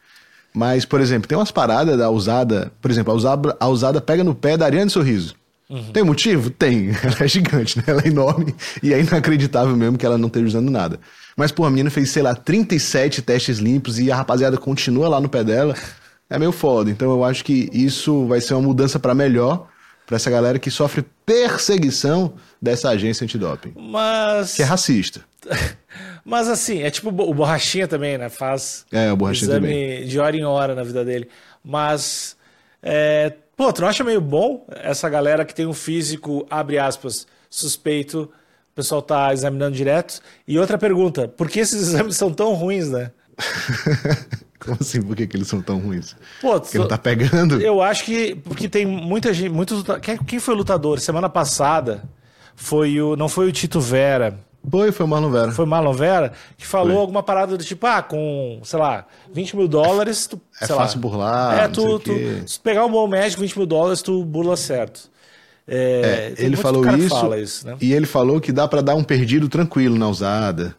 Mas, 0.53 0.85
por 0.85 0.99
exemplo, 0.99 1.27
tem 1.27 1.37
umas 1.37 1.51
paradas 1.51 1.95
da 1.95 2.09
usada. 2.09 2.71
Por 2.81 2.89
exemplo, 2.89 3.13
a 3.13 3.15
usada, 3.15 3.55
a 3.59 3.67
usada 3.67 4.01
pega 4.01 4.23
no 4.23 4.33
pé 4.33 4.57
da 4.57 4.65
Ariane 4.65 4.89
Sorriso. 4.89 5.35
Uhum. 5.69 5.91
Tem 5.91 6.03
motivo? 6.03 6.49
Tem. 6.49 6.89
Ela 7.03 7.17
é 7.19 7.27
gigante, 7.27 7.77
né? 7.77 7.83
Ela 7.85 8.01
é 8.03 8.07
enorme 8.07 8.55
e 8.81 8.91
é 8.91 8.99
inacreditável 8.99 9.75
mesmo 9.75 9.97
que 9.97 10.05
ela 10.05 10.17
não 10.17 10.27
esteja 10.27 10.47
usando 10.47 10.71
nada. 10.71 10.99
Mas, 11.35 11.51
pô, 11.51 11.65
a 11.65 11.69
menina 11.69 11.91
fez, 11.91 12.09
sei 12.09 12.23
lá, 12.23 12.33
37 12.33 13.21
testes 13.21 13.59
limpos 13.59 13.99
e 13.99 14.11
a 14.11 14.15
rapaziada 14.15 14.57
continua 14.57 15.07
lá 15.07 15.21
no 15.21 15.29
pé 15.29 15.43
dela. 15.43 15.75
É 16.29 16.39
meio 16.39 16.51
foda. 16.51 16.89
Então 16.89 17.11
eu 17.11 17.23
acho 17.23 17.45
que 17.45 17.69
isso 17.71 18.25
vai 18.25 18.41
ser 18.41 18.55
uma 18.55 18.63
mudança 18.63 18.97
para 18.97 19.13
melhor 19.13 19.67
para 20.07 20.15
essa 20.15 20.31
galera 20.31 20.57
que 20.57 20.71
sofre 20.71 21.05
perseguição 21.25 22.33
dessa 22.61 22.89
agência 22.89 23.25
antidoping. 23.25 23.73
Mas. 23.75 24.55
Que 24.55 24.61
é 24.63 24.65
racista. 24.65 25.21
Mas 26.23 26.47
assim, 26.47 26.81
é 26.81 26.89
tipo 26.89 27.09
o 27.09 27.33
Borrachinha 27.33 27.87
também, 27.87 28.17
né? 28.17 28.29
Faz 28.29 28.85
é, 28.91 29.11
o 29.11 29.17
Borrachinha 29.17 29.49
exame 29.51 29.67
também. 29.67 30.07
de 30.07 30.19
hora 30.19 30.35
em 30.35 30.43
hora 30.45 30.73
na 30.73 30.83
vida 30.83 31.03
dele. 31.03 31.27
Mas. 31.63 32.37
É... 32.81 33.33
Pô, 33.55 33.71
tu 33.73 33.81
não 33.81 33.89
acha 33.89 34.03
meio 34.03 34.21
bom 34.21 34.65
essa 34.69 35.09
galera 35.09 35.43
que 35.43 35.53
tem 35.53 35.65
um 35.65 35.73
físico, 35.73 36.45
abre 36.49 36.77
aspas, 36.77 37.25
suspeito, 37.49 38.31
o 38.71 38.75
pessoal 38.75 39.01
tá 39.01 39.33
examinando 39.33 39.75
direto? 39.75 40.21
E 40.47 40.59
outra 40.59 40.77
pergunta, 40.77 41.27
por 41.27 41.49
que 41.49 41.59
esses 41.59 41.81
exames 41.89 42.15
são 42.15 42.31
tão 42.31 42.53
ruins, 42.53 42.89
né? 42.89 43.11
Como 44.59 44.77
assim? 44.81 45.01
Por 45.01 45.15
que, 45.15 45.27
que 45.27 45.37
eles 45.37 45.47
são 45.47 45.61
tão 45.61 45.79
ruins? 45.79 46.15
Pô, 46.41 46.59
porque 46.59 46.77
não 46.77 46.87
tá 46.87 46.97
pegando? 46.97 47.61
Eu 47.61 47.81
acho 47.81 48.03
que. 48.03 48.35
Porque 48.35 48.67
tem 48.67 48.85
muita 48.85 49.33
gente. 49.33 49.49
Muitos, 49.49 49.83
quem 50.25 50.39
foi 50.39 50.53
o 50.53 50.57
lutador? 50.57 50.99
Semana 50.99 51.29
passada 51.29 52.03
foi 52.55 52.99
o. 52.99 53.15
Não 53.15 53.29
foi 53.29 53.47
o 53.47 53.51
Tito 53.51 53.79
Vera. 53.79 54.37
Foi, 54.69 54.91
foi 54.91 55.05
o 55.05 55.09
Marlon 55.09 55.29
Vera. 55.29 55.51
Foi 55.51 55.65
o 55.65 55.67
Marlon 55.67 55.93
Vera 55.93 56.33
que 56.57 56.65
falou 56.65 56.93
foi. 56.93 57.01
alguma 57.01 57.23
parada 57.23 57.55
do 57.55 57.63
tipo, 57.63 57.87
ah, 57.87 58.01
com, 58.01 58.59
sei 58.63 58.77
lá, 58.77 59.05
20 59.33 59.55
mil 59.55 59.67
dólares. 59.67 60.27
Tu, 60.27 60.39
é 60.61 60.67
fácil 60.67 60.97
lá, 60.97 61.01
burlar. 61.01 61.59
É, 61.59 61.67
tu, 61.69 61.99
tu 61.99 62.11
se 62.45 62.59
pegar 62.59 62.85
um 62.85 62.91
bom 62.91 63.07
médico, 63.07 63.41
20 63.41 63.57
mil 63.57 63.67
dólares, 63.67 64.01
tu 64.01 64.25
burla 64.25 64.57
certo. 64.57 65.09
É, 65.65 66.33
é, 66.37 66.45
ele 66.45 66.55
falou 66.55 66.85
isso, 66.95 67.09
fala 67.09 67.37
isso 67.37 67.67
né? 67.67 67.75
e 67.81 67.91
ele 67.91 68.05
falou 68.05 68.39
que 68.39 68.53
dá 68.53 68.65
para 68.69 68.79
dar 68.79 68.95
um 68.95 69.03
perdido 69.03 69.49
tranquilo 69.49 69.97
na 69.97 70.07
usada, 70.07 70.73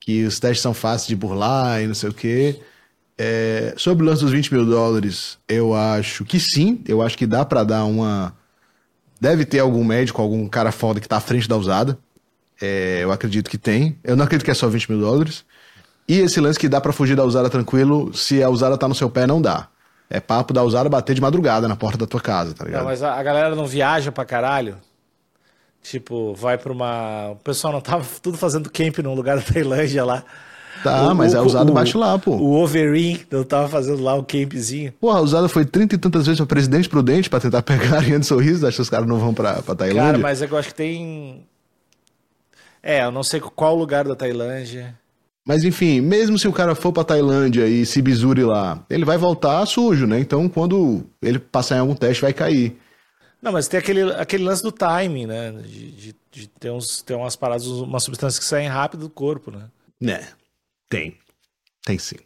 que 0.00 0.24
os 0.24 0.40
testes 0.40 0.62
são 0.62 0.74
fáceis 0.74 1.08
de 1.08 1.14
burlar 1.14 1.82
e 1.82 1.86
não 1.86 1.94
sei 1.94 2.08
o 2.08 2.14
quê. 2.14 2.60
É, 3.18 3.74
sobre 3.76 4.02
o 4.02 4.06
lance 4.06 4.22
dos 4.22 4.32
20 4.32 4.54
mil 4.54 4.64
dólares, 4.64 5.38
eu 5.46 5.74
acho 5.74 6.24
que 6.24 6.40
sim, 6.40 6.82
eu 6.88 7.02
acho 7.02 7.18
que 7.18 7.26
dá 7.26 7.44
para 7.44 7.62
dar 7.62 7.84
uma. 7.84 8.34
Deve 9.20 9.44
ter 9.44 9.58
algum 9.58 9.84
médico, 9.84 10.22
algum 10.22 10.48
cara 10.48 10.72
foda 10.72 10.98
que 10.98 11.06
tá 11.08 11.18
à 11.18 11.20
frente 11.20 11.46
da 11.46 11.56
usada. 11.56 11.98
É, 12.60 13.00
eu 13.02 13.12
acredito 13.12 13.50
que 13.50 13.58
tem. 13.58 13.98
Eu 14.02 14.16
não 14.16 14.24
acredito 14.24 14.44
que 14.44 14.50
é 14.50 14.54
só 14.54 14.68
20 14.68 14.90
mil 14.90 15.00
dólares. 15.00 15.44
E 16.08 16.18
esse 16.18 16.40
lance 16.40 16.58
que 16.58 16.68
dá 16.68 16.80
para 16.80 16.92
fugir 16.92 17.14
da 17.14 17.24
usada 17.24 17.48
tranquilo, 17.48 18.12
se 18.12 18.42
a 18.42 18.48
usada 18.48 18.76
tá 18.76 18.88
no 18.88 18.94
seu 18.94 19.08
pé, 19.08 19.26
não 19.26 19.40
dá. 19.40 19.68
É 20.08 20.18
papo 20.18 20.52
da 20.52 20.64
usada 20.64 20.88
bater 20.88 21.14
de 21.14 21.20
madrugada 21.20 21.68
na 21.68 21.76
porta 21.76 21.96
da 21.96 22.06
tua 22.06 22.20
casa, 22.20 22.52
tá 22.52 22.64
ligado? 22.64 22.80
Não, 22.80 22.88
mas 22.88 23.00
a, 23.00 23.22
galera 23.22 23.54
não 23.54 23.64
viaja 23.64 24.10
pra 24.10 24.24
caralho. 24.24 24.76
Tipo, 25.82 26.34
vai 26.34 26.58
pra 26.58 26.72
uma. 26.72 27.30
O 27.30 27.36
pessoal 27.36 27.72
não 27.72 27.80
tava 27.80 28.04
tudo 28.22 28.36
fazendo 28.36 28.70
camp 28.70 28.98
num 28.98 29.14
lugar 29.14 29.36
da 29.36 29.42
Tailândia 29.42 30.04
lá. 30.04 30.22
Tá, 30.82 31.12
o, 31.12 31.14
mas 31.14 31.34
é 31.34 31.40
usado 31.40 31.72
baixo 31.72 31.98
lá, 31.98 32.18
pô. 32.18 32.32
O 32.32 32.52
Overin, 32.62 33.20
eu 33.30 33.44
tava 33.44 33.68
fazendo 33.68 34.02
lá 34.02 34.14
o 34.14 34.24
campzinho. 34.24 34.92
Pô, 35.00 35.10
a 35.10 35.20
usada 35.20 35.48
foi 35.48 35.64
trinta 35.64 35.94
e 35.94 35.98
tantas 35.98 36.26
vezes 36.26 36.38
pra 36.38 36.46
Presidente 36.46 36.88
Prudente 36.88 37.28
pra 37.28 37.40
tentar 37.40 37.62
pegar 37.62 37.94
a 37.94 37.96
Ariane 37.98 38.20
de 38.20 38.26
Sorriso. 38.26 38.66
Acho 38.66 38.76
que 38.76 38.82
os 38.82 38.90
caras 38.90 39.06
não 39.06 39.18
vão 39.18 39.34
pra, 39.34 39.62
pra 39.62 39.74
Tailândia. 39.74 40.02
Cara, 40.02 40.18
mas 40.18 40.42
é 40.42 40.48
eu 40.50 40.56
acho 40.56 40.68
que 40.68 40.74
tem. 40.74 41.44
É, 42.82 43.04
eu 43.04 43.10
não 43.10 43.22
sei 43.22 43.40
qual 43.40 43.76
lugar 43.76 44.04
da 44.04 44.14
Tailândia. 44.14 44.98
Mas 45.46 45.64
enfim, 45.64 46.00
mesmo 46.00 46.38
se 46.38 46.46
o 46.46 46.52
cara 46.52 46.74
for 46.74 46.92
pra 46.92 47.04
Tailândia 47.04 47.66
e 47.66 47.84
se 47.84 48.00
bisure 48.00 48.44
lá, 48.44 48.84
ele 48.88 49.04
vai 49.04 49.18
voltar 49.18 49.64
sujo, 49.66 50.06
né? 50.06 50.20
Então 50.20 50.48
quando 50.48 51.02
ele 51.20 51.38
passar 51.38 51.76
em 51.76 51.80
algum 51.80 51.94
teste, 51.94 52.22
vai 52.22 52.32
cair. 52.32 52.78
Não, 53.42 53.52
mas 53.52 53.68
tem 53.68 53.78
aquele, 53.78 54.02
aquele 54.12 54.44
lance 54.44 54.62
do 54.62 54.70
timing, 54.70 55.26
né? 55.26 55.52
De, 55.52 55.90
de, 55.92 56.16
de 56.30 56.46
ter, 56.46 56.70
uns, 56.70 57.02
ter 57.02 57.14
umas 57.14 57.36
paradas, 57.36 57.66
umas 57.66 58.02
substâncias 58.02 58.38
que 58.38 58.44
saem 58.44 58.68
rápido 58.68 59.00
do 59.00 59.10
corpo, 59.10 59.50
né? 59.50 59.68
Né. 60.00 60.28
Tem. 60.88 61.16
Tem 61.84 61.98
sim. 61.98 62.16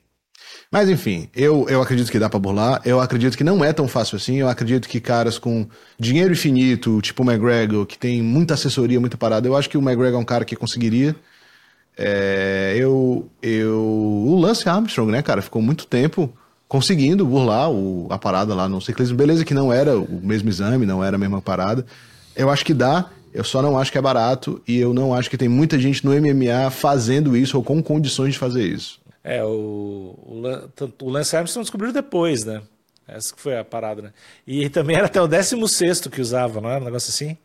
Mas 0.70 0.88
enfim, 0.88 1.28
eu, 1.34 1.66
eu 1.68 1.80
acredito 1.80 2.10
que 2.10 2.18
dá 2.18 2.28
para 2.28 2.38
burlar. 2.38 2.82
Eu 2.84 3.00
acredito 3.00 3.36
que 3.36 3.44
não 3.44 3.64
é 3.64 3.72
tão 3.72 3.86
fácil 3.86 4.16
assim. 4.16 4.36
Eu 4.36 4.48
acredito 4.48 4.88
que 4.88 5.00
caras 5.00 5.38
com 5.38 5.68
dinheiro 5.98 6.32
infinito, 6.32 7.00
tipo 7.00 7.22
o 7.22 7.30
McGregor, 7.30 7.86
que 7.86 7.96
tem 7.98 8.20
muita 8.20 8.54
assessoria, 8.54 9.00
muita 9.00 9.16
parada, 9.16 9.46
eu 9.46 9.56
acho 9.56 9.68
que 9.70 9.78
o 9.78 9.80
McGregor 9.80 10.18
é 10.18 10.22
um 10.22 10.24
cara 10.24 10.44
que 10.44 10.56
conseguiria. 10.56 11.14
É, 11.96 12.74
eu, 12.76 13.30
eu, 13.40 13.78
o 13.80 14.40
Lance 14.40 14.68
Armstrong, 14.68 15.12
né, 15.12 15.22
cara, 15.22 15.40
ficou 15.40 15.62
muito 15.62 15.86
tempo 15.86 16.32
conseguindo 16.68 17.26
burlar 17.26 17.70
o, 17.70 18.06
a 18.10 18.18
parada 18.18 18.54
lá 18.54 18.68
no 18.68 18.80
ciclismo. 18.80 19.16
Beleza 19.16 19.44
que 19.44 19.54
não 19.54 19.72
era 19.72 19.98
o 19.98 20.20
mesmo 20.22 20.48
exame, 20.48 20.86
não 20.86 21.02
era 21.02 21.16
a 21.16 21.18
mesma 21.18 21.40
parada. 21.40 21.84
Eu 22.34 22.50
acho 22.50 22.64
que 22.64 22.74
dá. 22.74 23.10
Eu 23.32 23.42
só 23.42 23.60
não 23.60 23.76
acho 23.76 23.90
que 23.90 23.98
é 23.98 24.02
barato 24.02 24.62
e 24.66 24.78
eu 24.78 24.94
não 24.94 25.12
acho 25.12 25.28
que 25.28 25.36
tem 25.36 25.48
muita 25.48 25.78
gente 25.78 26.04
no 26.04 26.12
MMA 26.12 26.70
fazendo 26.70 27.36
isso 27.36 27.56
ou 27.56 27.64
com 27.64 27.82
condições 27.82 28.34
de 28.34 28.38
fazer 28.38 28.64
isso. 28.64 29.00
É, 29.24 29.42
o, 29.42 30.14
o, 30.16 30.42
o 31.02 31.10
Lance 31.10 31.36
Armstrong 31.36 31.64
descobriu 31.64 31.92
depois, 31.92 32.44
né? 32.44 32.62
Essa 33.08 33.34
que 33.34 33.40
foi 33.40 33.58
a 33.58 33.64
parada, 33.64 34.02
né? 34.02 34.12
E 34.46 34.68
também 34.68 34.96
era 34.96 35.06
até 35.06 35.20
o 35.20 35.26
16 35.26 36.06
que 36.06 36.20
usava, 36.20 36.60
não 36.60 36.70
era 36.70 36.80
um 36.80 36.84
negócio 36.84 37.10
assim? 37.10 37.36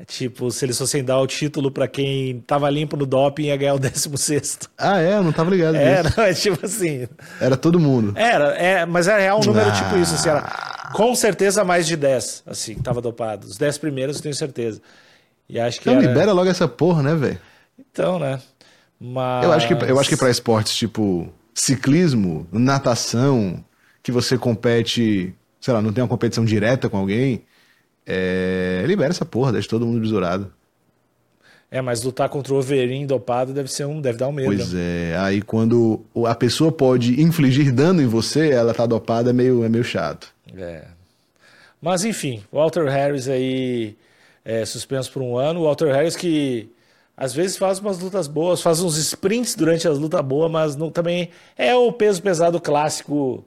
É 0.00 0.04
tipo, 0.06 0.50
se 0.50 0.64
eles 0.64 0.78
fossem 0.78 1.04
dar 1.04 1.20
o 1.20 1.26
título 1.26 1.70
para 1.70 1.86
quem 1.86 2.40
tava 2.46 2.70
limpo 2.70 2.96
no 2.96 3.04
doping, 3.04 3.48
ia 3.48 3.56
ganhar 3.58 3.74
o 3.74 3.78
16. 3.78 4.60
Ah, 4.78 4.98
é? 4.98 5.12
Eu 5.12 5.22
não 5.22 5.30
tava 5.30 5.50
ligado 5.50 5.76
é, 5.76 6.02
não, 6.02 6.24
é 6.24 6.32
tipo 6.32 6.64
assim. 6.64 7.06
Era 7.38 7.54
todo 7.54 7.78
mundo. 7.78 8.14
Era, 8.16 8.54
é, 8.54 8.86
mas 8.86 9.08
era 9.08 9.20
real 9.20 9.40
um 9.40 9.44
número 9.44 9.68
ah. 9.68 9.72
tipo 9.72 9.98
isso, 9.98 10.14
assim, 10.14 10.30
era 10.30 10.40
com 10.94 11.14
certeza 11.14 11.64
mais 11.64 11.86
de 11.86 11.98
10, 11.98 12.44
assim, 12.46 12.76
tava 12.76 13.02
dopado. 13.02 13.46
Os 13.46 13.58
10 13.58 13.76
primeiros 13.76 14.16
eu 14.16 14.22
tenho 14.22 14.34
certeza. 14.34 14.80
E 15.46 15.60
acho 15.60 15.78
que 15.78 15.90
então 15.90 16.00
era... 16.00 16.08
libera 16.08 16.32
logo 16.32 16.48
essa 16.48 16.66
porra, 16.66 17.02
né, 17.02 17.14
velho? 17.14 17.38
Então, 17.78 18.18
né? 18.18 18.40
Mas... 18.98 19.44
Eu 19.44 19.52
acho 19.52 19.68
que, 19.68 19.74
eu 19.74 20.00
acho 20.00 20.08
que 20.08 20.16
pra 20.16 20.30
esportes 20.30 20.74
tipo 20.76 21.28
ciclismo, 21.52 22.46
natação, 22.50 23.62
que 24.02 24.10
você 24.10 24.38
compete, 24.38 25.34
sei 25.60 25.74
lá, 25.74 25.82
não 25.82 25.92
tem 25.92 26.02
uma 26.02 26.08
competição 26.08 26.42
direta 26.42 26.88
com 26.88 26.96
alguém, 26.96 27.42
é... 28.10 28.84
libera 28.86 29.10
essa 29.10 29.24
porra, 29.24 29.52
deixa 29.52 29.68
todo 29.68 29.86
mundo 29.86 30.00
besourado. 30.00 30.52
É, 31.70 31.80
mas 31.80 32.02
lutar 32.02 32.28
contra 32.28 32.52
o 32.52 32.58
Overin 32.58 33.06
dopado 33.06 33.52
deve 33.52 33.70
ser 33.70 33.86
um, 33.86 34.00
deve 34.00 34.18
dar 34.18 34.26
um 34.26 34.32
medo. 34.32 34.48
Pois 34.48 34.74
é, 34.74 35.16
aí 35.18 35.40
quando 35.40 36.00
a 36.26 36.34
pessoa 36.34 36.72
pode 36.72 37.22
infligir 37.22 37.72
dano 37.72 38.02
em 38.02 38.06
você, 38.06 38.50
ela 38.50 38.74
tá 38.74 38.86
dopada, 38.86 39.30
é 39.30 39.32
meio, 39.32 39.62
é 39.62 39.68
meio 39.68 39.84
chato. 39.84 40.34
É. 40.56 40.86
Mas 41.80 42.04
enfim, 42.04 42.42
Walter 42.52 42.86
Harris 42.86 43.28
aí 43.28 43.96
é, 44.44 44.64
suspenso 44.64 45.12
por 45.12 45.22
um 45.22 45.38
ano. 45.38 45.62
Walter 45.62 45.92
Harris 45.94 46.16
que 46.16 46.68
às 47.16 47.32
vezes 47.32 47.56
faz 47.56 47.78
umas 47.78 48.00
lutas 48.00 48.26
boas, 48.26 48.60
faz 48.60 48.80
uns 48.80 48.96
sprints 48.96 49.54
durante 49.54 49.86
as 49.86 49.96
lutas 49.96 50.22
boas, 50.22 50.50
mas 50.50 50.74
não, 50.74 50.90
também 50.90 51.30
é 51.56 51.74
o 51.74 51.92
peso 51.92 52.20
pesado 52.20 52.60
clássico 52.60 53.44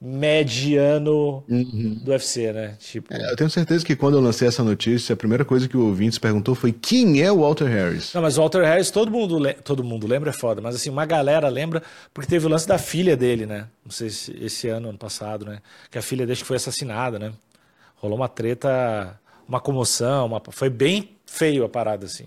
mediano 0.00 1.42
uhum. 1.48 2.00
do 2.02 2.10
UFC, 2.10 2.52
né? 2.52 2.76
Tipo... 2.78 3.12
É, 3.14 3.30
eu 3.30 3.36
tenho 3.36 3.48
certeza 3.48 3.84
que 3.84 3.96
quando 3.96 4.16
eu 4.16 4.20
lancei 4.20 4.46
essa 4.46 4.62
notícia, 4.62 5.14
a 5.14 5.16
primeira 5.16 5.44
coisa 5.44 5.66
que 5.66 5.76
o 5.76 5.86
ouvinte 5.86 6.20
perguntou 6.20 6.54
foi 6.54 6.72
quem 6.72 7.22
é 7.22 7.32
o 7.32 7.40
Walter 7.40 7.66
Harris? 7.66 8.12
Não, 8.12 8.20
mas 8.20 8.36
o 8.36 8.40
Walter 8.42 8.62
Harris 8.62 8.90
todo 8.90 9.10
mundo, 9.10 9.40
todo 9.64 9.82
mundo 9.82 10.06
lembra, 10.06 10.30
é 10.30 10.32
foda, 10.32 10.60
mas 10.60 10.74
assim, 10.74 10.90
uma 10.90 11.06
galera 11.06 11.48
lembra 11.48 11.82
porque 12.12 12.28
teve 12.28 12.46
o 12.46 12.48
lance 12.50 12.68
da 12.68 12.76
filha 12.76 13.16
dele, 13.16 13.46
né? 13.46 13.66
Não 13.84 13.90
sei 13.90 14.10
se 14.10 14.36
esse 14.40 14.68
ano, 14.68 14.90
ano 14.90 14.98
passado, 14.98 15.46
né? 15.46 15.60
Que 15.90 15.98
a 15.98 16.02
filha 16.02 16.26
dele 16.26 16.38
foi 16.44 16.56
assassinada, 16.56 17.18
né? 17.18 17.32
Rolou 17.96 18.18
uma 18.18 18.28
treta, 18.28 19.18
uma 19.48 19.60
comoção, 19.60 20.26
uma... 20.26 20.42
foi 20.50 20.68
bem 20.68 21.16
feio 21.26 21.64
a 21.64 21.68
parada, 21.68 22.04
assim. 22.04 22.26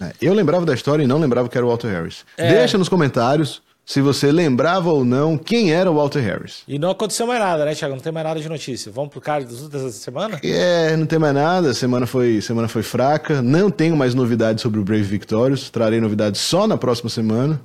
É, 0.00 0.12
eu 0.20 0.32
lembrava 0.32 0.64
da 0.64 0.74
história 0.74 1.02
e 1.02 1.06
não 1.06 1.18
lembrava 1.18 1.48
que 1.48 1.56
era 1.56 1.66
o 1.66 1.68
Walter 1.68 1.88
Harris. 1.88 2.24
É... 2.38 2.48
Deixa 2.54 2.78
nos 2.78 2.88
comentários 2.88 3.62
se 3.84 4.00
você 4.00 4.30
lembrava 4.30 4.90
ou 4.90 5.04
não 5.04 5.36
quem 5.36 5.72
era 5.72 5.90
o 5.90 5.94
Walter 5.94 6.20
Harris. 6.20 6.62
E 6.68 6.78
não 6.78 6.90
aconteceu 6.90 7.26
mais 7.26 7.40
nada, 7.40 7.64
né, 7.64 7.74
Thiago? 7.74 7.94
Não 7.94 8.02
tem 8.02 8.12
mais 8.12 8.26
nada 8.26 8.40
de 8.40 8.48
notícia. 8.48 8.92
Vamos 8.92 9.10
pro 9.10 9.20
card 9.20 9.46
dessa 9.68 9.90
semana? 9.90 10.40
É, 10.42 10.96
não 10.96 11.06
tem 11.06 11.18
mais 11.18 11.34
nada. 11.34 11.70
A 11.70 11.74
semana 11.74 12.06
foi, 12.06 12.40
semana 12.40 12.68
foi 12.68 12.82
fraca. 12.82 13.42
Não 13.42 13.70
tenho 13.70 13.96
mais 13.96 14.14
novidades 14.14 14.62
sobre 14.62 14.78
o 14.78 14.84
Brave 14.84 15.02
Victorious. 15.02 15.70
Trarei 15.70 16.00
novidades 16.00 16.40
só 16.40 16.66
na 16.66 16.76
próxima 16.76 17.10
semana. 17.10 17.60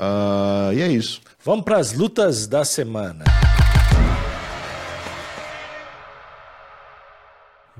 Uh, 0.00 0.72
e 0.72 0.80
é 0.80 0.88
isso. 0.88 1.20
Vamos 1.44 1.64
para 1.64 1.78
as 1.78 1.92
lutas 1.92 2.46
da 2.46 2.64
semana. 2.64 3.24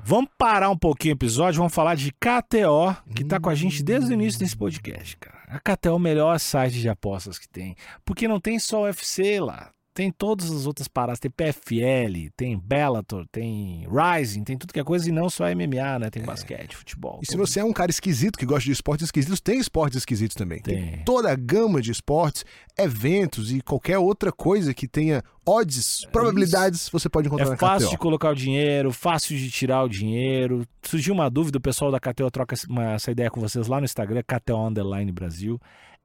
Vamos 0.03 0.29
parar 0.37 0.69
um 0.69 0.77
pouquinho 0.77 1.13
o 1.13 1.17
episódio, 1.17 1.59
vamos 1.59 1.73
falar 1.73 1.95
de 1.95 2.11
KTO, 2.11 2.95
que 3.15 3.23
tá 3.23 3.39
com 3.39 3.49
a 3.49 3.55
gente 3.55 3.83
desde 3.83 4.09
o 4.09 4.13
início 4.13 4.39
desse 4.39 4.57
podcast, 4.57 5.15
cara. 5.17 5.40
A 5.51 5.59
KTO 5.59 5.89
é 5.89 5.91
o 5.91 5.99
melhor 5.99 6.39
site 6.39 6.79
de 6.79 6.87
apostas 6.87 7.37
que 7.37 7.47
tem, 7.47 7.75
porque 8.05 8.25
não 8.25 8.39
tem 8.39 8.57
só 8.57 8.83
UFC 8.83 9.37
lá. 9.41 9.73
Tem 9.93 10.09
todas 10.09 10.49
as 10.49 10.65
outras 10.65 10.87
paradas, 10.87 11.19
tem 11.19 11.29
PFL, 11.29 12.31
tem 12.37 12.57
Bellator, 12.57 13.25
tem 13.29 13.85
Rising, 13.89 14.43
tem 14.45 14.57
tudo 14.57 14.71
que 14.71 14.79
é 14.79 14.83
coisa 14.85 15.09
e 15.09 15.11
não 15.11 15.29
só 15.29 15.43
MMA, 15.53 15.99
né? 15.99 16.09
Tem 16.09 16.23
é. 16.23 16.25
basquete, 16.25 16.77
futebol. 16.77 17.19
E 17.21 17.25
se 17.25 17.35
você 17.35 17.59
é 17.59 17.63
um 17.63 17.73
cara 17.73 17.91
esquisito 17.91 18.39
que 18.39 18.45
gosta 18.45 18.63
de 18.63 18.71
esportes 18.71 19.05
esquisitos, 19.05 19.41
tem 19.41 19.59
esportes 19.59 19.97
esquisitos 19.97 20.35
também. 20.35 20.61
Tem. 20.61 20.75
tem 20.75 21.03
toda 21.03 21.29
a 21.29 21.35
gama 21.35 21.81
de 21.81 21.91
esportes, 21.91 22.45
eventos 22.77 23.51
e 23.51 23.59
qualquer 23.59 23.97
outra 23.97 24.31
coisa 24.31 24.73
que 24.73 24.87
tenha 24.87 25.21
odds, 25.45 26.05
probabilidades, 26.09 26.87
você 26.87 27.09
pode 27.09 27.27
encontrar 27.27 27.47
é 27.47 27.49
na 27.49 27.55
KTO. 27.57 27.65
É 27.65 27.69
fácil 27.69 27.89
de 27.89 27.97
colocar 27.97 28.29
o 28.29 28.35
dinheiro, 28.35 28.93
fácil 28.93 29.37
de 29.37 29.51
tirar 29.51 29.83
o 29.83 29.89
dinheiro. 29.89 30.65
Surgiu 30.83 31.13
uma 31.13 31.29
dúvida, 31.29 31.57
o 31.57 31.61
pessoal 31.61 31.91
da 31.91 31.99
KTO 31.99 32.31
troca 32.31 32.55
essa 32.95 33.11
ideia 33.11 33.29
com 33.29 33.41
vocês 33.41 33.67
lá 33.67 33.79
no 33.79 33.85
Instagram, 33.85 34.23
KTO 34.23 34.67
Underline 34.67 35.11
Brasil. 35.11 35.59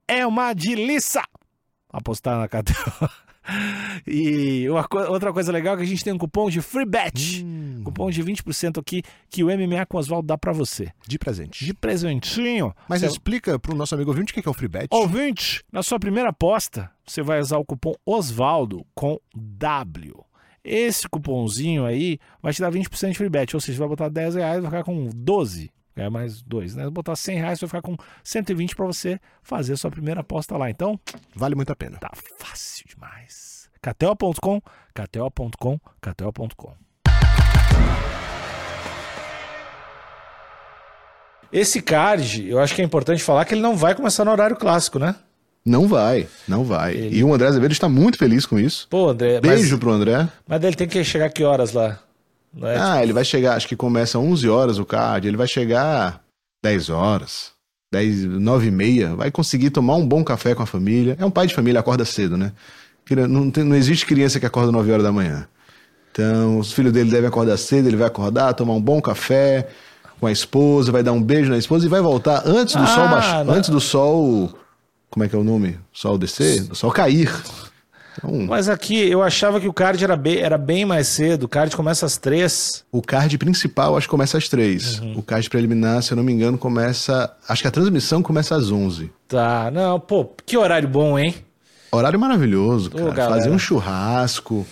É 0.09 0.27
uma 0.27 0.53
delícia 0.53 1.21
apostar 1.91 2.37
na 2.37 2.47
KTO. 2.47 3.09
E 4.05 4.69
uma 4.69 4.85
outra 5.09 5.31
coisa 5.31 5.51
legal 5.51 5.75
é 5.75 5.77
que 5.77 5.83
a 5.83 5.85
gente 5.87 6.03
tem 6.03 6.13
um 6.13 6.17
cupom 6.17 6.49
de 6.49 6.61
free 6.61 6.85
bet. 6.85 7.43
Hum. 7.45 7.81
Cupom 7.83 8.09
de 8.09 8.23
20% 8.23 8.79
aqui 8.79 9.01
que 9.29 9.43
o 9.43 9.47
MMA 9.47 9.85
com 9.85 9.97
Oswaldo 9.97 10.27
dá 10.27 10.37
para 10.37 10.51
você. 10.51 10.91
De 11.07 11.17
presente. 11.17 11.65
De 11.65 11.73
presentinho. 11.73 12.75
Mas 12.87 13.01
você... 13.01 13.07
explica 13.07 13.57
pro 13.57 13.75
nosso 13.75 13.95
amigo 13.95 14.11
ouvinte 14.11 14.31
o 14.31 14.35
que 14.41 14.47
é 14.47 14.51
o 14.51 14.53
free 14.53 14.67
bet. 14.67 14.87
Ouvinte, 14.91 15.63
na 15.71 15.81
sua 15.81 15.99
primeira 15.99 16.29
aposta, 16.29 16.91
você 17.05 17.21
vai 17.21 17.39
usar 17.39 17.57
o 17.57 17.65
cupom 17.65 17.93
Osvaldo 18.05 18.85
com 18.93 19.17
W. 19.35 20.23
Esse 20.63 21.07
cupomzinho 21.07 21.85
aí 21.85 22.19
vai 22.41 22.51
te 22.51 22.61
dar 22.61 22.71
20% 22.71 23.11
de 23.11 23.17
free 23.17 23.29
bet, 23.29 23.55
ou 23.55 23.61
seja, 23.61 23.79
vai 23.79 23.87
botar 23.87 24.09
10 24.09 24.35
reais 24.35 24.57
e 24.57 24.61
vai 24.61 24.69
ficar 24.69 24.83
com 24.83 25.09
12 25.15 25.71
ganhar 25.97 26.09
mais 26.11 26.41
dois, 26.41 26.75
né? 26.75 26.89
Botar 26.89 27.15
100 27.15 27.37
reais, 27.39 27.59
você 27.59 27.65
vai 27.65 27.81
ficar 27.81 27.81
com 27.81 27.97
120 28.23 28.75
para 28.75 28.85
você 28.85 29.19
fazer 29.41 29.73
a 29.73 29.77
sua 29.77 29.89
primeira 29.89 30.21
aposta 30.21 30.55
lá. 30.55 30.69
Então, 30.69 30.99
vale 31.35 31.55
muito 31.55 31.71
a 31.71 31.75
pena. 31.75 31.97
Tá 31.97 32.11
fácil 32.37 32.85
demais. 32.87 33.67
KTO.com, 33.81 34.61
KTO.com, 34.93 35.79
KTO.com. 36.01 36.73
Esse 41.51 41.81
card, 41.81 42.47
eu 42.47 42.59
acho 42.59 42.75
que 42.75 42.81
é 42.81 42.85
importante 42.85 43.23
falar 43.23 43.45
que 43.45 43.53
ele 43.53 43.61
não 43.61 43.75
vai 43.75 43.95
começar 43.95 44.25
no 44.25 44.31
horário 44.31 44.55
clássico, 44.55 44.99
né? 44.99 45.15
Não 45.65 45.87
vai, 45.87 46.27
não 46.47 46.63
vai. 46.63 46.93
Ele... 46.93 47.17
E 47.17 47.23
o 47.23 47.33
André 47.33 47.47
Azevedo 47.47 47.71
está 47.71 47.89
muito 47.89 48.17
feliz 48.17 48.45
com 48.45 48.59
isso. 48.59 48.87
Pô, 48.89 49.09
André. 49.09 49.39
Beijo 49.41 49.71
mas... 49.71 49.79
pro 49.79 49.91
André. 49.91 50.27
Mas 50.47 50.63
ele 50.63 50.75
tem 50.75 50.87
que 50.87 51.03
chegar 51.03 51.29
que 51.29 51.43
horas 51.43 51.73
lá? 51.73 51.99
É? 52.61 52.77
Ah, 52.79 53.03
ele 53.03 53.13
vai 53.13 53.23
chegar, 53.23 53.55
acho 53.55 53.67
que 53.67 53.75
começa 53.75 54.17
11 54.17 54.49
horas 54.49 54.79
o 54.79 54.85
card, 54.85 55.27
ele 55.27 55.37
vai 55.37 55.47
chegar 55.47 56.21
10 56.63 56.89
horas, 56.89 57.51
10, 57.91 58.25
9 58.25 58.67
e 58.67 58.71
meia, 58.71 59.15
vai 59.15 59.31
conseguir 59.31 59.69
tomar 59.69 59.95
um 59.95 60.07
bom 60.07 60.23
café 60.23 60.55
com 60.55 60.63
a 60.63 60.65
família. 60.65 61.15
É 61.19 61.25
um 61.25 61.31
pai 61.31 61.47
de 61.47 61.53
família, 61.53 61.79
acorda 61.79 62.05
cedo, 62.05 62.37
né? 62.37 62.51
Não, 63.29 63.49
tem, 63.49 63.63
não 63.63 63.75
existe 63.75 64.05
criança 64.05 64.39
que 64.39 64.45
acorda 64.45 64.71
9 64.71 64.91
horas 64.91 65.03
da 65.03 65.11
manhã. 65.11 65.47
Então, 66.11 66.59
os 66.59 66.73
filhos 66.73 66.91
dele 66.91 67.11
devem 67.11 67.27
acordar 67.27 67.57
cedo, 67.57 67.87
ele 67.87 67.95
vai 67.95 68.07
acordar, 68.07 68.53
tomar 68.53 68.73
um 68.73 68.81
bom 68.81 68.99
café 68.99 69.67
com 70.19 70.25
a 70.25 70.31
esposa, 70.31 70.91
vai 70.91 71.03
dar 71.03 71.11
um 71.11 71.21
beijo 71.21 71.49
na 71.49 71.57
esposa 71.57 71.85
e 71.85 71.89
vai 71.89 72.01
voltar 72.01 72.41
antes 72.45 72.75
do 72.75 72.81
ah, 72.81 72.87
sol 72.87 73.07
baixar, 73.07 73.49
antes 73.49 73.69
do 73.69 73.79
sol, 73.79 74.57
como 75.11 75.23
é 75.23 75.29
que 75.29 75.35
é 75.35 75.39
o 75.39 75.43
nome? 75.43 75.77
Sol 75.93 76.17
descer, 76.17 76.63
do 76.63 76.75
sol 76.75 76.91
cair. 76.91 77.31
Então, 78.17 78.45
Mas 78.47 78.67
aqui 78.67 79.09
eu 79.09 79.21
achava 79.21 79.59
que 79.59 79.67
o 79.67 79.73
card 79.73 80.03
era 80.03 80.15
bem, 80.15 80.37
era 80.39 80.57
bem 80.57 80.85
mais 80.85 81.07
cedo. 81.07 81.43
O 81.43 81.47
card 81.47 81.75
começa 81.75 82.05
às 82.05 82.17
três. 82.17 82.83
O 82.91 83.01
card 83.01 83.37
principal 83.37 83.95
acho 83.95 84.07
que 84.07 84.11
começa 84.11 84.37
às 84.37 84.47
três. 84.49 84.99
Uhum. 84.99 85.17
O 85.17 85.23
card 85.23 85.49
preliminar, 85.49 86.01
se 86.01 86.11
eu 86.11 86.15
não 86.15 86.23
me 86.23 86.33
engano, 86.33 86.57
começa. 86.57 87.35
Acho 87.47 87.61
que 87.61 87.67
a 87.67 87.71
transmissão 87.71 88.21
começa 88.21 88.55
às 88.55 88.71
onze. 88.71 89.11
Tá, 89.27 89.69
não, 89.71 89.99
pô, 89.99 90.25
que 90.45 90.57
horário 90.57 90.87
bom, 90.87 91.17
hein? 91.17 91.35
Horário 91.91 92.19
maravilhoso, 92.19 92.91
cara. 92.91 93.11
Galera. 93.11 93.35
Fazer 93.35 93.49
um 93.49 93.59
churrasco, 93.59 94.65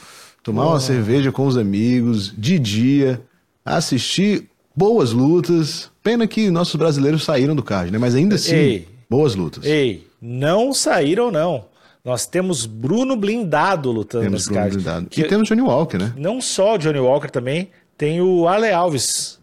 tomar 0.44 0.68
uma 0.68 0.80
cerveja 0.80 1.32
com 1.32 1.46
os 1.48 1.58
amigos, 1.58 2.34
de 2.38 2.60
dia, 2.60 3.22
assistir 3.64 4.50
boas 4.76 5.12
lutas. 5.12 5.92
Pena 6.04 6.28
que 6.28 6.52
nossos 6.52 6.76
brasileiros 6.76 7.24
saíram 7.24 7.56
do 7.56 7.64
card, 7.64 7.92
né? 7.92 7.98
Mas 7.98 8.16
ainda 8.16 8.36
assim, 8.36 8.56
Ei. 8.56 8.88
boas 9.10 9.34
lutas. 9.36 9.64
Ei, 9.64 10.06
não 10.22 10.74
saíram, 10.74 11.32
não. 11.32 11.66
Nós 12.06 12.28
temos 12.28 12.68
Bruno 12.68 13.16
Blindado 13.16 13.92
lutando 13.92 14.26
temos 14.26 14.42
nesse 14.42 14.50
Bruno 14.50 14.62
card. 14.62 14.76
Blindado. 14.76 15.06
Que, 15.08 15.22
e 15.22 15.28
temos 15.28 15.50
Johnny 15.50 15.62
Walker, 15.64 15.98
né? 15.98 16.14
Não 16.16 16.40
só 16.40 16.76
o 16.76 16.78
Johnny 16.78 17.00
Walker 17.00 17.30
também, 17.30 17.72
tem 17.98 18.22
o 18.22 18.48
Ale 18.48 18.72
Alves. 18.72 19.40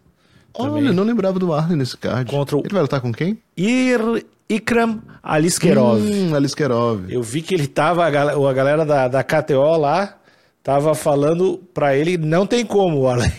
Olha, 0.53 0.93
não 0.93 1.03
lembrava 1.03 1.37
do 1.39 1.53
Arlen 1.53 1.77
nesse 1.77 1.97
card. 1.97 2.31
Contra 2.31 2.55
o... 2.55 2.61
Ele 2.61 2.73
vai 2.73 2.81
lutar 2.83 3.01
com 3.01 3.11
quem? 3.11 3.37
Ir... 3.57 4.25
Ikram 4.47 5.01
Aliskerov. 5.21 6.01
Hum, 6.01 6.35
Aliskerov. 6.35 7.05
Eu 7.09 7.23
vi 7.23 7.41
que 7.41 7.55
ele 7.55 7.65
tava, 7.65 8.05
a 8.05 8.53
galera 8.53 8.85
da, 8.85 9.07
da 9.07 9.23
KTO 9.23 9.77
lá, 9.77 10.17
tava 10.61 10.93
falando 10.93 11.59
pra 11.73 11.95
ele, 11.95 12.17
não 12.17 12.45
tem 12.45 12.65
como, 12.65 13.07
Arlen. 13.07 13.31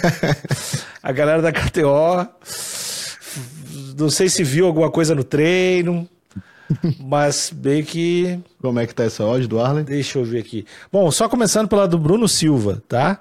a 1.02 1.12
galera 1.12 1.40
da 1.42 1.52
KTO, 1.52 2.26
não 3.96 4.10
sei 4.10 4.28
se 4.28 4.42
viu 4.42 4.66
alguma 4.66 4.90
coisa 4.90 5.14
no 5.14 5.22
treino, 5.22 6.08
mas 6.98 7.50
bem 7.54 7.82
que. 7.82 8.38
Como 8.60 8.78
é 8.78 8.86
que 8.86 8.94
tá 8.94 9.04
essa 9.04 9.24
odd 9.24 9.46
do 9.46 9.60
Arlen? 9.60 9.84
Deixa 9.84 10.18
eu 10.18 10.24
ver 10.24 10.40
aqui. 10.40 10.64
Bom, 10.90 11.10
só 11.10 11.28
começando 11.28 11.68
pela 11.68 11.86
do 11.86 11.98
Bruno 11.98 12.28
Silva, 12.28 12.82
tá? 12.88 13.20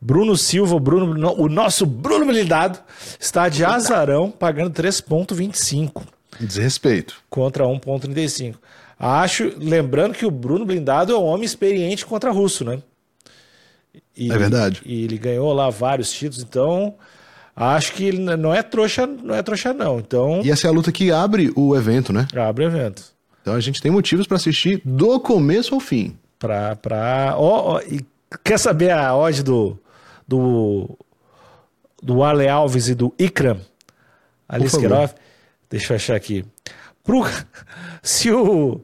Bruno 0.00 0.36
Silva, 0.36 0.76
o, 0.76 0.80
Bruno, 0.80 1.34
o 1.36 1.48
nosso 1.48 1.84
Bruno 1.84 2.24
Blindado, 2.26 2.78
está 3.18 3.48
de 3.48 3.64
azarão, 3.64 4.30
pagando 4.30 4.70
3,25. 4.70 6.02
Desrespeito. 6.40 7.16
Contra 7.28 7.64
1,35. 7.64 8.54
Acho, 8.98 9.52
lembrando 9.58 10.14
que 10.14 10.26
o 10.26 10.30
Bruno 10.30 10.64
Blindado 10.64 11.12
é 11.12 11.18
um 11.18 11.24
homem 11.24 11.44
experiente 11.44 12.06
contra 12.06 12.30
russo, 12.30 12.64
né? 12.64 12.80
E, 14.16 14.30
é 14.32 14.38
verdade. 14.38 14.82
E 14.84 15.04
ele 15.04 15.18
ganhou 15.18 15.52
lá 15.52 15.70
vários 15.70 16.10
títulos, 16.12 16.42
então 16.42 16.94
Acho 17.60 17.92
que 17.92 18.04
ele 18.04 18.18
não 18.36 18.54
é 18.54 18.62
trouxa, 18.62 19.04
não 19.04 19.34
é 19.34 19.42
trouxa 19.42 19.74
não. 19.74 19.98
Então. 19.98 20.40
E 20.44 20.50
essa 20.50 20.68
é 20.68 20.70
a 20.70 20.72
luta 20.72 20.92
que 20.92 21.10
abre 21.10 21.52
o 21.56 21.74
evento, 21.74 22.12
né? 22.12 22.28
Abre 22.36 22.64
o 22.64 22.68
evento. 22.68 23.02
Então 23.42 23.54
a 23.54 23.60
gente 23.60 23.82
tem 23.82 23.90
motivos 23.90 24.28
para 24.28 24.36
assistir 24.36 24.80
do 24.84 25.18
começo 25.18 25.74
ao 25.74 25.80
fim. 25.80 26.16
Pra, 26.38 26.76
pra... 26.76 27.34
Oh, 27.36 27.74
oh, 27.74 27.80
e 27.80 28.06
quer 28.44 28.58
saber 28.58 28.90
a 28.92 29.16
odd 29.16 29.42
do 29.42 29.76
do 30.26 30.96
do 32.00 32.22
Ale 32.22 32.46
Alves 32.46 32.88
e 32.88 32.94
do 32.94 33.12
Ikram 33.18 33.60
Aliskerov? 34.48 35.12
Deixa 35.68 35.94
eu 35.94 35.96
achar 35.96 36.14
aqui. 36.14 36.44
Pro, 37.02 37.24
se 38.02 38.30
o 38.30 38.80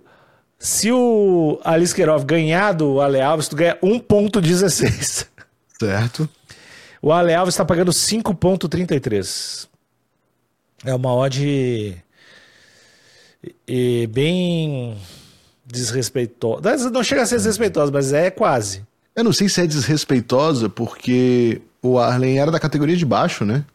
se 0.59 0.91
o 0.91 1.61
Aliskerov 1.63 2.25
ganhar 2.25 2.73
do 2.73 3.01
Ale 3.01 3.21
Alves, 3.21 3.49
tu 3.49 3.55
ganha 3.55 3.77
1.16. 3.83 5.27
Certo. 5.79 6.29
O 7.05 7.13
Ale 7.13 7.35
Alves 7.35 7.53
está 7.53 7.67
pagando 7.67 7.91
5,33. 7.91 9.69
É 10.87 10.95
uma 10.95 11.15
odd 11.15 12.03
e 13.69 14.07
bem 14.07 14.97
desrespeitosa. 15.67 16.89
Não 16.91 17.05
chega 17.05 17.21
a 17.21 17.27
ser 17.27 17.37
desrespeitosa, 17.37 17.93
mas 17.93 18.11
é 18.15 18.31
quase. 18.31 18.87
Eu 19.15 19.23
não 19.23 19.35
sei 19.35 19.51
se 19.51 19.61
é 19.61 19.67
desrespeitosa, 19.67 20.71
porque 20.71 21.61
o 21.83 21.99
Arlen 21.99 22.39
era 22.39 22.51
da 22.51 22.59
categoria 22.59 22.97
de 22.97 23.05
baixo, 23.05 23.45
né? 23.45 23.67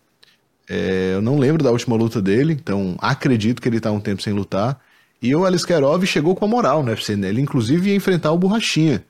É, 0.67 1.11
eu 1.13 1.21
não 1.21 1.37
lembro 1.37 1.63
da 1.63 1.69
última 1.69 1.95
luta 1.95 2.19
dele, 2.19 2.53
então 2.53 2.95
acredito 2.97 3.61
que 3.61 3.69
ele 3.69 3.77
está 3.77 3.91
um 3.91 3.99
tempo 3.99 4.23
sem 4.23 4.33
lutar. 4.33 4.81
E 5.21 5.35
o 5.35 5.45
Aliskerov 5.45 6.03
chegou 6.07 6.35
com 6.35 6.45
a 6.45 6.47
moral 6.47 6.81
no 6.81 6.89
UFC, 6.89 7.15
né? 7.15 7.29
Ele 7.29 7.41
inclusive 7.41 7.91
ia 7.91 7.95
enfrentar 7.95 8.31
o 8.31 8.39
Borrachinha. 8.39 9.05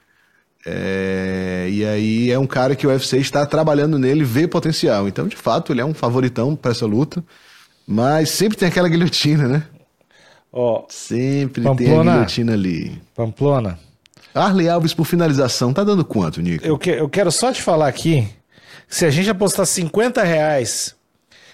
É, 0.65 1.67
e 1.69 1.85
aí 1.85 2.31
é 2.31 2.37
um 2.37 2.47
cara 2.47 2.75
que 2.75 2.85
o 2.85 2.89
UFC 2.89 3.17
está 3.17 3.45
trabalhando 3.45 3.97
nele, 3.97 4.23
vê 4.23 4.47
potencial. 4.47 5.07
Então, 5.07 5.27
de 5.27 5.35
fato, 5.35 5.71
ele 5.71 5.81
é 5.81 5.85
um 5.85 5.93
favoritão 5.93 6.55
para 6.55 6.71
essa 6.71 6.85
luta. 6.85 7.23
Mas 7.87 8.29
sempre 8.29 8.57
tem 8.57 8.67
aquela 8.67 8.87
guilhotina, 8.87 9.47
né? 9.47 9.63
Ó, 10.51 10.85
sempre 10.89 11.63
Pamplona, 11.63 11.93
tem 11.93 11.99
a 11.99 12.13
guilhotina 12.13 12.53
ali. 12.53 13.01
Pamplona. 13.15 13.79
Arley 14.33 14.69
Alves 14.69 14.93
por 14.93 15.05
finalização, 15.05 15.73
tá 15.73 15.83
dando 15.83 16.05
quanto, 16.05 16.41
Nico? 16.41 16.65
Eu, 16.65 16.77
que, 16.77 16.91
eu 16.91 17.09
quero 17.09 17.31
só 17.31 17.51
te 17.51 17.61
falar 17.61 17.87
aqui, 17.87 18.27
se 18.87 19.05
a 19.05 19.09
gente 19.09 19.29
apostar 19.29 19.65
50 19.65 20.23
reais, 20.23 20.95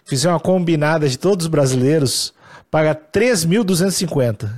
fizer 0.06 0.30
uma 0.30 0.40
combinada 0.40 1.08
de 1.08 1.18
todos 1.18 1.46
os 1.46 1.50
brasileiros, 1.50 2.34
paga 2.70 2.94
3.250. 2.94 4.50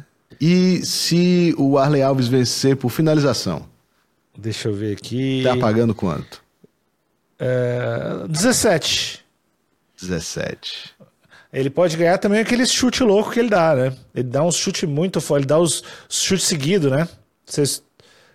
E 0.42 0.84
se 0.84 1.54
o 1.58 1.78
Arley 1.78 2.02
Alves 2.02 2.28
vencer 2.28 2.76
por 2.76 2.90
finalização? 2.90 3.66
Deixa 4.38 4.69
eu 4.69 4.73
ver 4.73 4.95
aqui. 4.95 5.41
Tá 5.43 5.58
pagando 5.58 5.95
quanto? 5.95 6.41
É, 7.39 8.28
17. 8.28 9.26
17. 10.00 10.95
Ele 11.52 11.69
pode 11.69 11.97
ganhar 11.97 12.17
também 12.17 12.39
aquele 12.39 12.65
chute 12.65 13.04
louco 13.04 13.32
que 13.32 13.39
ele 13.39 13.50
dá, 13.50 13.76
né? 13.76 13.93
Ele 14.13 14.28
dá 14.28 14.43
um 14.43 14.52
chute 14.52 14.86
muito 14.86 15.19
forte, 15.19 15.41
ele 15.41 15.47
dá 15.47 15.58
os 15.58 15.84
chutes 16.10 16.45
seguidos, 16.45 16.91
né? 16.91 17.08
Vocês 17.45 17.82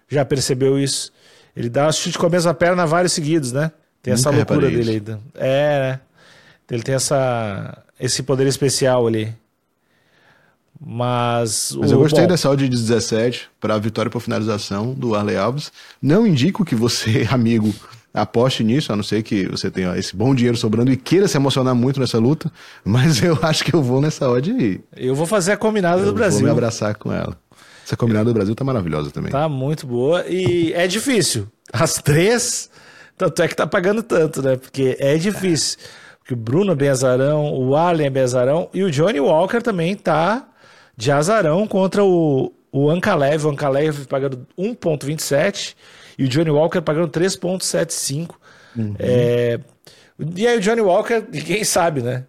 já 0.09 0.25
percebeu 0.25 0.79
isso? 0.79 1.13
Ele 1.55 1.69
dá 1.69 1.89
um 1.89 1.93
chute 1.93 2.19
com 2.19 2.27
a 2.27 2.31
mesma 2.31 2.55
perna 2.55 2.87
vários 2.87 3.13
seguidos, 3.13 3.53
né? 3.53 3.71
Tem 4.03 4.15
essa 4.15 4.33
Nunca 4.33 4.55
loucura 4.55 4.71
dele 4.71 4.91
aí. 5.07 5.19
É, 5.37 5.79
né? 5.79 6.01
Ele 6.71 6.83
tem 6.83 6.95
essa, 6.95 7.85
esse 8.01 8.23
poder 8.23 8.47
especial 8.47 9.07
ali. 9.07 9.33
Mas. 10.81 11.77
Mas 11.79 11.91
o, 11.91 11.95
eu 11.95 11.99
gostei 11.99 12.23
bom, 12.23 12.29
dessa 12.29 12.51
odd 12.51 12.69
de 12.69 12.77
17 12.77 13.49
para 13.61 13.75
a 13.75 13.79
vitória 13.79 14.11
por 14.11 14.21
finalização 14.21 14.93
do 14.95 15.15
Arley 15.15 15.37
Alves. 15.37 15.73
Não 16.01 16.27
indico 16.27 16.65
que 16.65 16.75
você, 16.75 17.27
amigo, 17.31 17.73
aposte 18.13 18.65
nisso, 18.65 18.93
a 18.93 18.97
não 18.97 19.03
ser 19.03 19.23
que 19.23 19.47
você 19.49 19.71
tenha 19.71 19.97
esse 19.97 20.15
bom 20.15 20.35
dinheiro 20.35 20.57
sobrando 20.57 20.91
e 20.93 20.97
queira 20.97 21.29
se 21.29 21.37
emocionar 21.37 21.75
muito 21.75 22.01
nessa 22.01 22.19
luta. 22.19 22.51
Mas 22.85 23.23
eu 23.23 23.39
acho 23.43 23.65
que 23.65 23.75
eu 23.75 23.83
vou 23.83 24.01
nessa 24.01 24.29
odd 24.29 24.51
aí. 24.51 24.81
Eu 24.97 25.15
vou 25.15 25.27
fazer 25.27 25.53
a 25.53 25.57
combinada 25.57 25.99
Eu 25.99 26.07
do 26.07 26.07
Vou 26.07 26.15
Brasil. 26.15 26.45
me 26.45 26.51
abraçar 26.51 26.95
com 26.97 27.13
ela. 27.13 27.37
Essa 27.85 27.97
combinada 27.97 28.27
do 28.27 28.35
Brasil 28.35 28.55
tá 28.55 28.65
maravilhosa 28.65 29.11
também. 29.11 29.33
Tá 29.33 29.49
muito 29.49 29.87
boa. 29.87 30.25
E 30.29 30.73
é 30.73 30.87
difícil. 30.87 31.49
As 31.73 31.95
três, 31.97 32.71
tanto 33.17 33.43
é 33.43 33.49
que 33.49 33.57
tá 33.57 33.67
pagando 33.67 34.03
tanto, 34.03 34.41
né? 34.41 34.57
Porque 34.57 34.97
é 35.01 35.17
difícil. 35.17 35.79
Porque 36.21 36.35
o 36.35 36.37
Bruno 36.37 36.73
é 36.73 36.75
bem 36.77 36.89
azarão, 36.89 37.53
o 37.53 37.75
Allen 37.75 38.07
é 38.07 38.11
bem 38.11 38.23
azarão 38.23 38.69
e 38.73 38.85
o 38.85 38.91
Johnny 38.91 39.19
Walker 39.19 39.61
também 39.61 39.97
tá 39.97 40.47
de 41.03 41.11
azarão 41.11 41.67
contra 41.67 42.05
o, 42.05 42.53
o 42.71 42.89
Ankalev. 42.89 43.45
O 43.47 43.51
Ankalev 43.51 44.07
pagando 44.07 44.47
1,27 44.59 45.75
e 46.19 46.25
o 46.25 46.29
Johnny 46.29 46.51
Walker 46.51 46.81
pagando 46.81 47.09
3,75. 47.09 48.35
É, 48.99 49.59
E 50.37 50.47
aí 50.47 50.57
o 50.59 50.61
Johnny 50.61 50.81
Walker, 50.81 51.25
ninguém 51.33 51.65
sabe, 51.65 52.03
né? 52.03 52.25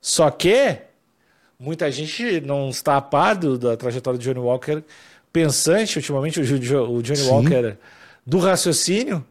Só 0.00 0.30
que 0.30 0.78
muita 1.58 1.90
gente 1.90 2.40
não 2.42 2.68
está 2.70 2.96
a 2.96 3.00
par 3.00 3.34
do- 3.34 3.58
da 3.58 3.76
trajetória 3.76 4.18
do 4.18 4.22
Johnny 4.22 4.38
Walker, 4.38 4.82
pensante 5.32 5.98
ultimamente, 5.98 6.38
o, 6.40 6.42
o 6.44 7.02
Johnny 7.02 7.16
Sim. 7.18 7.28
Walker 7.30 7.76
do 8.24 8.38
raciocínio. 8.38 9.24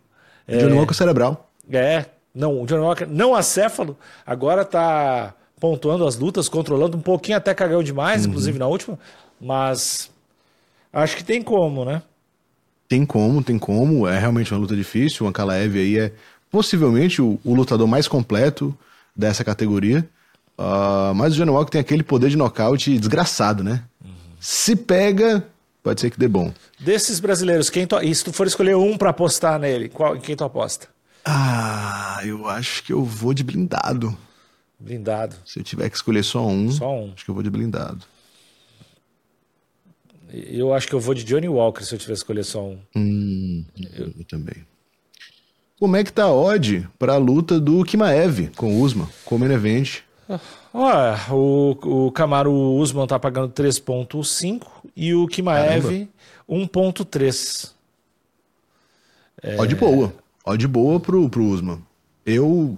Johnny 0.48 0.74
Walker 0.74 0.94
cerebral. 0.94 1.50
É, 1.72 2.06
não, 2.34 2.62
o 2.62 2.66
Johnny 2.66 2.82
Walker 2.84 3.06
não 3.06 3.34
acéfalo, 3.34 3.98
agora 4.26 4.66
tá 4.66 5.34
pontuando 5.60 6.06
as 6.06 6.18
lutas, 6.18 6.50
controlando 6.50 6.98
um 6.98 7.02
pouquinho, 7.02 7.38
até 7.38 7.54
cagou 7.54 7.82
demais, 7.82 8.26
inclusive 8.26 8.60
na 8.60 8.68
última, 8.68 9.00
mas 9.40 10.10
acho 10.92 11.18
que 11.18 11.24
tem 11.24 11.42
como, 11.42 11.86
né? 11.86 12.02
Tem 12.88 13.06
como, 13.06 13.44
tem 13.44 13.58
como. 13.58 14.08
É 14.08 14.20
realmente 14.20 14.54
uma 14.54 14.60
luta 14.60 14.76
difícil. 14.76 15.26
O 15.26 15.30
Ankalaev 15.30 15.76
aí 15.78 15.98
é 15.98 16.14
possivelmente 16.52 17.22
o, 17.22 17.40
o 17.44 17.56
lutador 17.56 17.88
mais 17.88 18.08
completo 18.08 18.78
dessa 19.16 19.44
categoria. 19.44 20.08
Ah, 20.58 21.12
mas 21.16 21.34
o 21.34 21.36
Johnny 21.36 21.52
Walker 21.52 21.72
tem 21.72 21.82
aquele 21.82 22.04
poder 22.04 22.30
de 22.30 22.38
nocaute 22.38 22.98
desgraçado, 22.98 23.64
né? 23.64 23.84
Se 24.40 24.76
pega, 24.76 25.46
pode 25.82 26.00
ser 26.00 26.12
que 26.12 26.20
dê 26.20 26.28
bom. 26.28 26.54
Desses 26.80 27.20
brasileiros, 27.20 27.70
quem 27.70 27.88
tu, 27.88 28.00
e 28.00 28.14
se 28.14 28.24
tu 28.24 28.32
for 28.32 28.46
escolher 28.46 28.76
um 28.76 28.98
pra 28.98 29.10
apostar 29.10 29.60
nele, 29.60 29.90
qual, 29.90 30.16
em 30.16 30.20
quem 30.20 30.36
tu 30.36 30.44
aposta? 30.44 30.88
Ah, 31.26 32.20
eu 32.24 32.48
acho 32.48 32.84
que 32.84 32.94
eu 32.94 33.04
vou 33.04 33.34
de 33.34 33.44
blindado. 33.44 34.16
Blindado, 34.86 35.36
Se 35.44 35.60
eu 35.60 35.64
tiver 35.64 35.90
que 35.90 35.96
escolher 35.96 36.24
só 36.24 36.46
um, 36.46 36.70
só 36.72 36.94
um. 36.94 37.12
acho 37.12 37.26
que 37.26 37.32
eu 37.32 37.34
vou 37.34 37.44
de 37.44 37.50
blindado. 37.50 38.06
Eu 40.32 40.74
acho 40.76 40.88
que 40.88 40.94
eu 40.94 41.00
vou 41.00 41.16
de 41.16 41.24
Johnny 41.24 41.50
Walker 41.50 41.84
se 41.84 41.96
eu 41.96 41.98
tiver 41.98 42.14
que 42.14 42.20
escolher 42.20 42.44
só 42.44 42.64
um. 42.64 42.78
Hum, 42.96 43.66
eu, 43.98 44.14
eu 44.16 44.24
também. 44.26 44.64
Como 45.80 45.96
é 45.96 46.04
que 46.04 46.14
tá 46.14 46.26
a 46.26 46.34
odd 46.34 46.88
pra 47.00 47.18
luta 47.18 47.60
do 47.60 47.84
Kimaev 47.84 48.52
com 48.56 48.76
o 48.76 48.82
Usman, 48.82 49.08
com 49.26 49.38
o 49.38 49.40
main 49.40 49.52
event? 49.52 50.02
Olha, 50.72 51.18
o, 51.32 52.06
o 52.08 52.12
Camaro 52.12 52.54
Usman 52.54 53.08
tá 53.08 53.18
pagando 53.18 53.52
3.5 53.54 54.68
e 54.96 55.16
o 55.16 55.28
Kimaev 55.28 56.08
1.3. 56.48 57.72
É. 59.42 59.60
Odd 59.60 59.76
boa. 59.76 60.14
Odd 60.46 60.68
boa 60.68 61.00
pro, 61.00 61.28
pro 61.28 61.44
Usman. 61.44 61.82
Eu, 62.24 62.78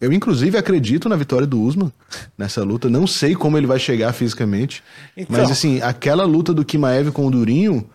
eu, 0.00 0.12
inclusive, 0.12 0.58
acredito 0.58 1.08
na 1.08 1.16
vitória 1.16 1.46
do 1.46 1.60
Usman 1.60 1.90
nessa 2.36 2.62
luta. 2.62 2.90
Não 2.90 3.06
sei 3.06 3.34
como 3.34 3.56
ele 3.56 3.66
vai 3.66 3.78
chegar 3.78 4.12
fisicamente. 4.12 4.82
Então. 5.16 5.40
Mas, 5.40 5.50
assim, 5.50 5.80
aquela 5.80 6.24
luta 6.24 6.52
do 6.52 6.64
Kimaev 6.64 7.10
com 7.10 7.26
o 7.26 7.30
Durinho 7.30 7.88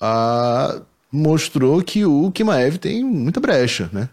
ah, 0.00 0.80
mostrou 1.10 1.82
que 1.82 2.04
o 2.04 2.30
Kimaev 2.30 2.78
tem 2.78 3.02
muita 3.04 3.40
brecha, 3.40 3.90
né? 3.92 4.08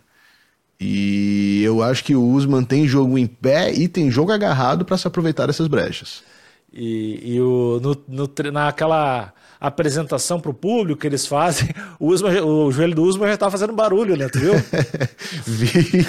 E 0.80 1.62
eu 1.64 1.82
acho 1.82 2.04
que 2.04 2.16
o 2.16 2.24
Usman 2.24 2.64
tem 2.64 2.88
jogo 2.88 3.18
em 3.18 3.26
pé 3.26 3.74
e 3.74 3.88
tem 3.88 4.12
jogo 4.12 4.32
agarrado 4.32 4.86
para 4.86 4.98
se 4.98 5.08
aproveitar 5.08 5.48
dessas 5.48 5.68
brechas. 5.68 6.24
E, 6.72 7.36
e 7.36 7.42
o, 7.42 7.80
no, 7.82 7.98
no 8.08 8.52
naquela 8.52 9.34
apresentação 9.60 10.40
pro 10.40 10.54
público 10.54 11.02
que 11.02 11.08
eles 11.08 11.26
fazem, 11.26 11.70
o, 12.00 12.08
Usman, 12.08 12.42
o 12.44 12.72
joelho 12.72 12.96
do 12.96 13.04
Usman 13.04 13.30
já 13.30 13.38
tá 13.38 13.50
fazendo 13.50 13.74
barulho, 13.74 14.16
né? 14.16 14.30
Tu 14.30 14.40
viu? 14.40 14.54
vi, 15.46 16.08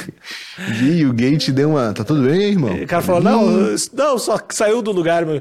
vi, 0.73 1.07
o 1.07 1.13
Gate 1.13 1.51
deu 1.51 1.71
uma. 1.71 1.93
Tá 1.93 2.05
tudo 2.05 2.23
bem, 2.23 2.51
irmão? 2.51 2.75
o 2.75 2.87
cara 2.87 3.03
falou: 3.03 3.23
não, 3.23 3.47
não, 3.93 4.19
só 4.19 4.39
que 4.39 4.55
saiu 4.55 4.83
do 4.83 4.93
lugar. 4.93 5.25
Meu. 5.25 5.41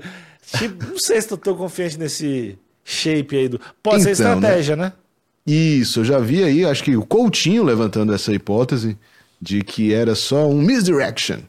Tipo, 0.58 0.92
não 0.92 1.00
sei 1.00 1.22
se 1.22 1.28
tô 1.28 1.38
tão 1.38 1.56
confiante 1.56 1.98
nesse 1.98 2.58
shape 2.84 3.36
aí 3.36 3.50
do. 3.50 3.60
Pode 3.84 4.04
ser 4.04 4.12
Então, 4.12 4.34
estratégia, 4.34 4.76
né? 4.76 4.94
Isso, 5.46 6.02
eu 6.02 6.06
já 6.06 6.20
vi 6.20 6.44
aí, 6.44 6.66
acho 6.66 6.84
que 6.84 6.98
o 6.98 7.06
Coutinho 7.06 7.64
levantando 7.64 8.14
essa 8.14 8.34
hipótese 8.34 8.98
de 9.42 9.62
que 9.62 9.94
era 9.94 10.14
só 10.14 10.48
um 10.48 10.62
misdirection. 10.62 11.40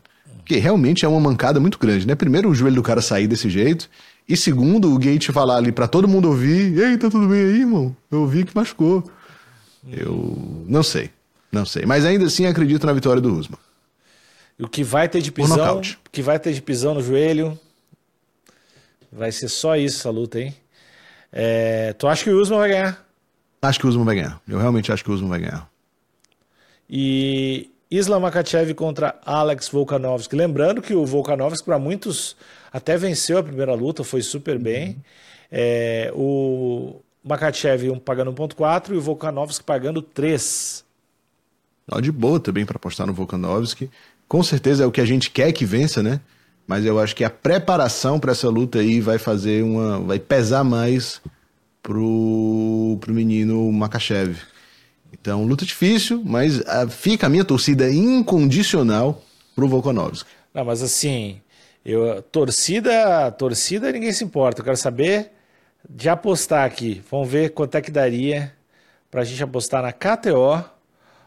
Que 0.48 0.56
realmente 0.56 1.04
é 1.04 1.08
uma 1.08 1.20
mancada 1.20 1.60
muito 1.60 1.78
grande, 1.78 2.06
né? 2.06 2.14
Primeiro, 2.14 2.48
o 2.48 2.54
joelho 2.54 2.76
do 2.76 2.82
cara 2.82 3.02
sair 3.02 3.26
desse 3.26 3.50
jeito. 3.50 3.88
E 4.26 4.34
segundo, 4.34 4.92
o 4.94 4.98
Gate 4.98 5.30
falar 5.30 5.58
ali 5.58 5.70
pra 5.70 5.86
todo 5.86 6.08
mundo 6.08 6.28
ouvir: 6.28 6.78
Ei, 6.78 6.96
tá 6.96 7.10
tudo 7.10 7.28
bem 7.28 7.40
aí, 7.40 7.60
irmão? 7.60 7.94
Eu 8.10 8.22
ouvi 8.22 8.44
que 8.44 8.56
machucou. 8.56 9.04
Eu 9.86 10.64
não 10.66 10.82
sei, 10.82 11.10
não 11.52 11.66
sei. 11.66 11.84
Mas 11.84 12.06
ainda 12.06 12.24
assim 12.24 12.46
acredito 12.46 12.86
na 12.86 12.94
vitória 12.94 13.20
do 13.20 13.38
Usman. 13.38 13.58
O 14.58 14.66
que 14.66 14.82
vai 14.82 15.06
ter 15.06 15.20
de 15.20 15.30
pisão, 15.30 15.80
o 15.80 16.10
que 16.10 16.22
vai 16.22 16.38
ter 16.38 16.54
de 16.54 16.62
pisão 16.62 16.94
no 16.94 17.02
joelho, 17.02 17.58
vai 19.12 19.30
ser 19.30 19.48
só 19.48 19.76
isso 19.76 19.98
essa 19.98 20.10
luta, 20.10 20.40
hein? 20.40 20.54
É, 21.30 21.92
tu 21.92 22.08
acha 22.08 22.24
que 22.24 22.30
o 22.30 22.40
Usman 22.40 22.58
vai 22.58 22.68
ganhar? 22.70 23.06
Acho 23.60 23.78
que 23.78 23.86
o 23.86 23.88
Usman 23.90 24.04
vai 24.04 24.14
ganhar. 24.16 24.40
Eu 24.48 24.58
realmente 24.58 24.90
acho 24.90 25.04
que 25.04 25.10
o 25.10 25.14
Usman 25.14 25.28
vai 25.28 25.40
ganhar. 25.40 25.68
E 26.88 27.70
Islam 27.90 28.20
Makachev 28.20 28.74
contra 28.74 29.18
Alex 29.24 29.68
Volkanovski. 29.68 30.36
Lembrando 30.36 30.82
que 30.82 30.94
o 30.94 31.06
Volkanovski, 31.06 31.64
para 31.64 31.78
muitos, 31.78 32.36
até 32.72 32.96
venceu 32.96 33.38
a 33.38 33.42
primeira 33.42 33.74
luta, 33.74 34.04
foi 34.04 34.20
super 34.20 34.58
bem. 34.58 34.96
É, 35.50 36.12
o 36.14 37.00
Makachev 37.24 37.90
um 37.90 37.98
pagando 37.98 38.32
1.4 38.32 38.90
e 38.90 38.96
o 38.96 39.00
Volkanovski 39.00 39.64
pagando 39.64 40.02
3. 40.02 40.84
Ó, 41.90 42.00
de 42.00 42.12
boa 42.12 42.38
também 42.38 42.66
para 42.66 42.76
apostar 42.76 43.06
no 43.06 43.14
Volkanovski. 43.14 43.90
Com 44.28 44.42
certeza 44.42 44.84
é 44.84 44.86
o 44.86 44.92
que 44.92 45.00
a 45.00 45.06
gente 45.06 45.30
quer 45.30 45.52
que 45.52 45.64
vença, 45.64 46.02
né? 46.02 46.20
Mas 46.66 46.84
eu 46.84 47.00
acho 47.00 47.16
que 47.16 47.24
a 47.24 47.30
preparação 47.30 48.20
para 48.20 48.32
essa 48.32 48.50
luta 48.50 48.80
aí 48.80 49.00
vai 49.00 49.16
fazer 49.16 49.64
uma. 49.64 49.98
vai 49.98 50.18
pesar 50.18 50.62
mais 50.62 51.22
pro, 51.82 52.98
pro 53.00 53.14
menino 53.14 53.72
Makachev. 53.72 54.36
Então, 55.12 55.44
luta 55.44 55.64
difícil, 55.64 56.22
mas 56.24 56.60
ah, 56.66 56.86
fica 56.88 57.26
a 57.26 57.30
minha 57.30 57.44
torcida 57.44 57.90
incondicional 57.90 59.22
pro 59.54 59.68
Volkanovski. 59.68 60.28
Não, 60.54 60.64
mas 60.64 60.82
assim, 60.82 61.40
eu, 61.84 62.22
torcida, 62.22 63.30
torcida 63.32 63.90
ninguém 63.92 64.12
se 64.12 64.24
importa. 64.24 64.60
Eu 64.60 64.64
quero 64.64 64.76
saber 64.76 65.32
de 65.88 66.08
apostar 66.08 66.64
aqui. 66.64 67.02
Vamos 67.10 67.28
ver 67.28 67.50
quanto 67.50 67.74
é 67.76 67.80
que 67.80 67.90
daria 67.90 68.54
pra 69.10 69.24
gente 69.24 69.42
apostar 69.42 69.82
na 69.82 69.92
KTO. 69.92 70.64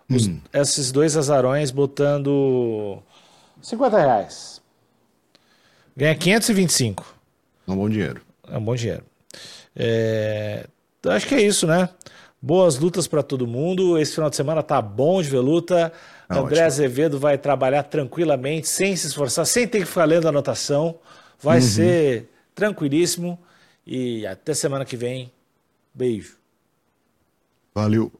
os- 0.10 0.30
esses 0.54 0.92
dois 0.92 1.16
azarões 1.16 1.72
botando 1.72 3.02
50 3.62 3.98
reais. 3.98 4.62
Ganha 5.96 6.14
525. 6.16 7.16
É 7.68 7.72
um 7.72 7.76
bom 7.78 7.90
dinheiro. 7.90 8.22
É 8.50 8.58
um 8.58 8.62
bom 8.64 8.76
dinheiro. 8.76 9.04
É, 9.76 10.66
acho 11.08 11.28
que 11.28 11.36
é 11.36 11.42
isso, 11.42 11.66
né? 11.66 11.88
Boas 12.42 12.80
lutas 12.80 13.08
pra 13.08 13.22
todo 13.22 13.46
mundo. 13.46 14.00
Esse 14.00 14.16
final 14.16 14.30
de 14.30 14.36
semana 14.36 14.64
tá 14.64 14.82
bom 14.82 15.22
de 15.22 15.30
ver 15.30 15.40
luta. 15.40 15.94
Tá 16.28 16.40
André 16.40 16.56
ótimo. 16.56 16.66
Azevedo 16.66 17.20
vai 17.20 17.38
trabalhar 17.38 17.84
tranquilamente, 17.84 18.68
sem 18.68 18.96
se 18.96 19.08
esforçar, 19.08 19.46
sem 19.46 19.68
ter 19.68 19.80
que 19.80 19.86
ficar 19.86 20.06
lendo 20.06 20.28
anotação. 20.28 21.00
Vai 21.40 21.62
ser 21.62 22.30
tranquilíssimo. 22.56 23.40
E 23.86 24.26
até 24.26 24.54
semana 24.54 24.86
que 24.86 24.96
vem. 24.96 25.32
Beijo. 25.94 26.38
Valeu. 27.76 28.12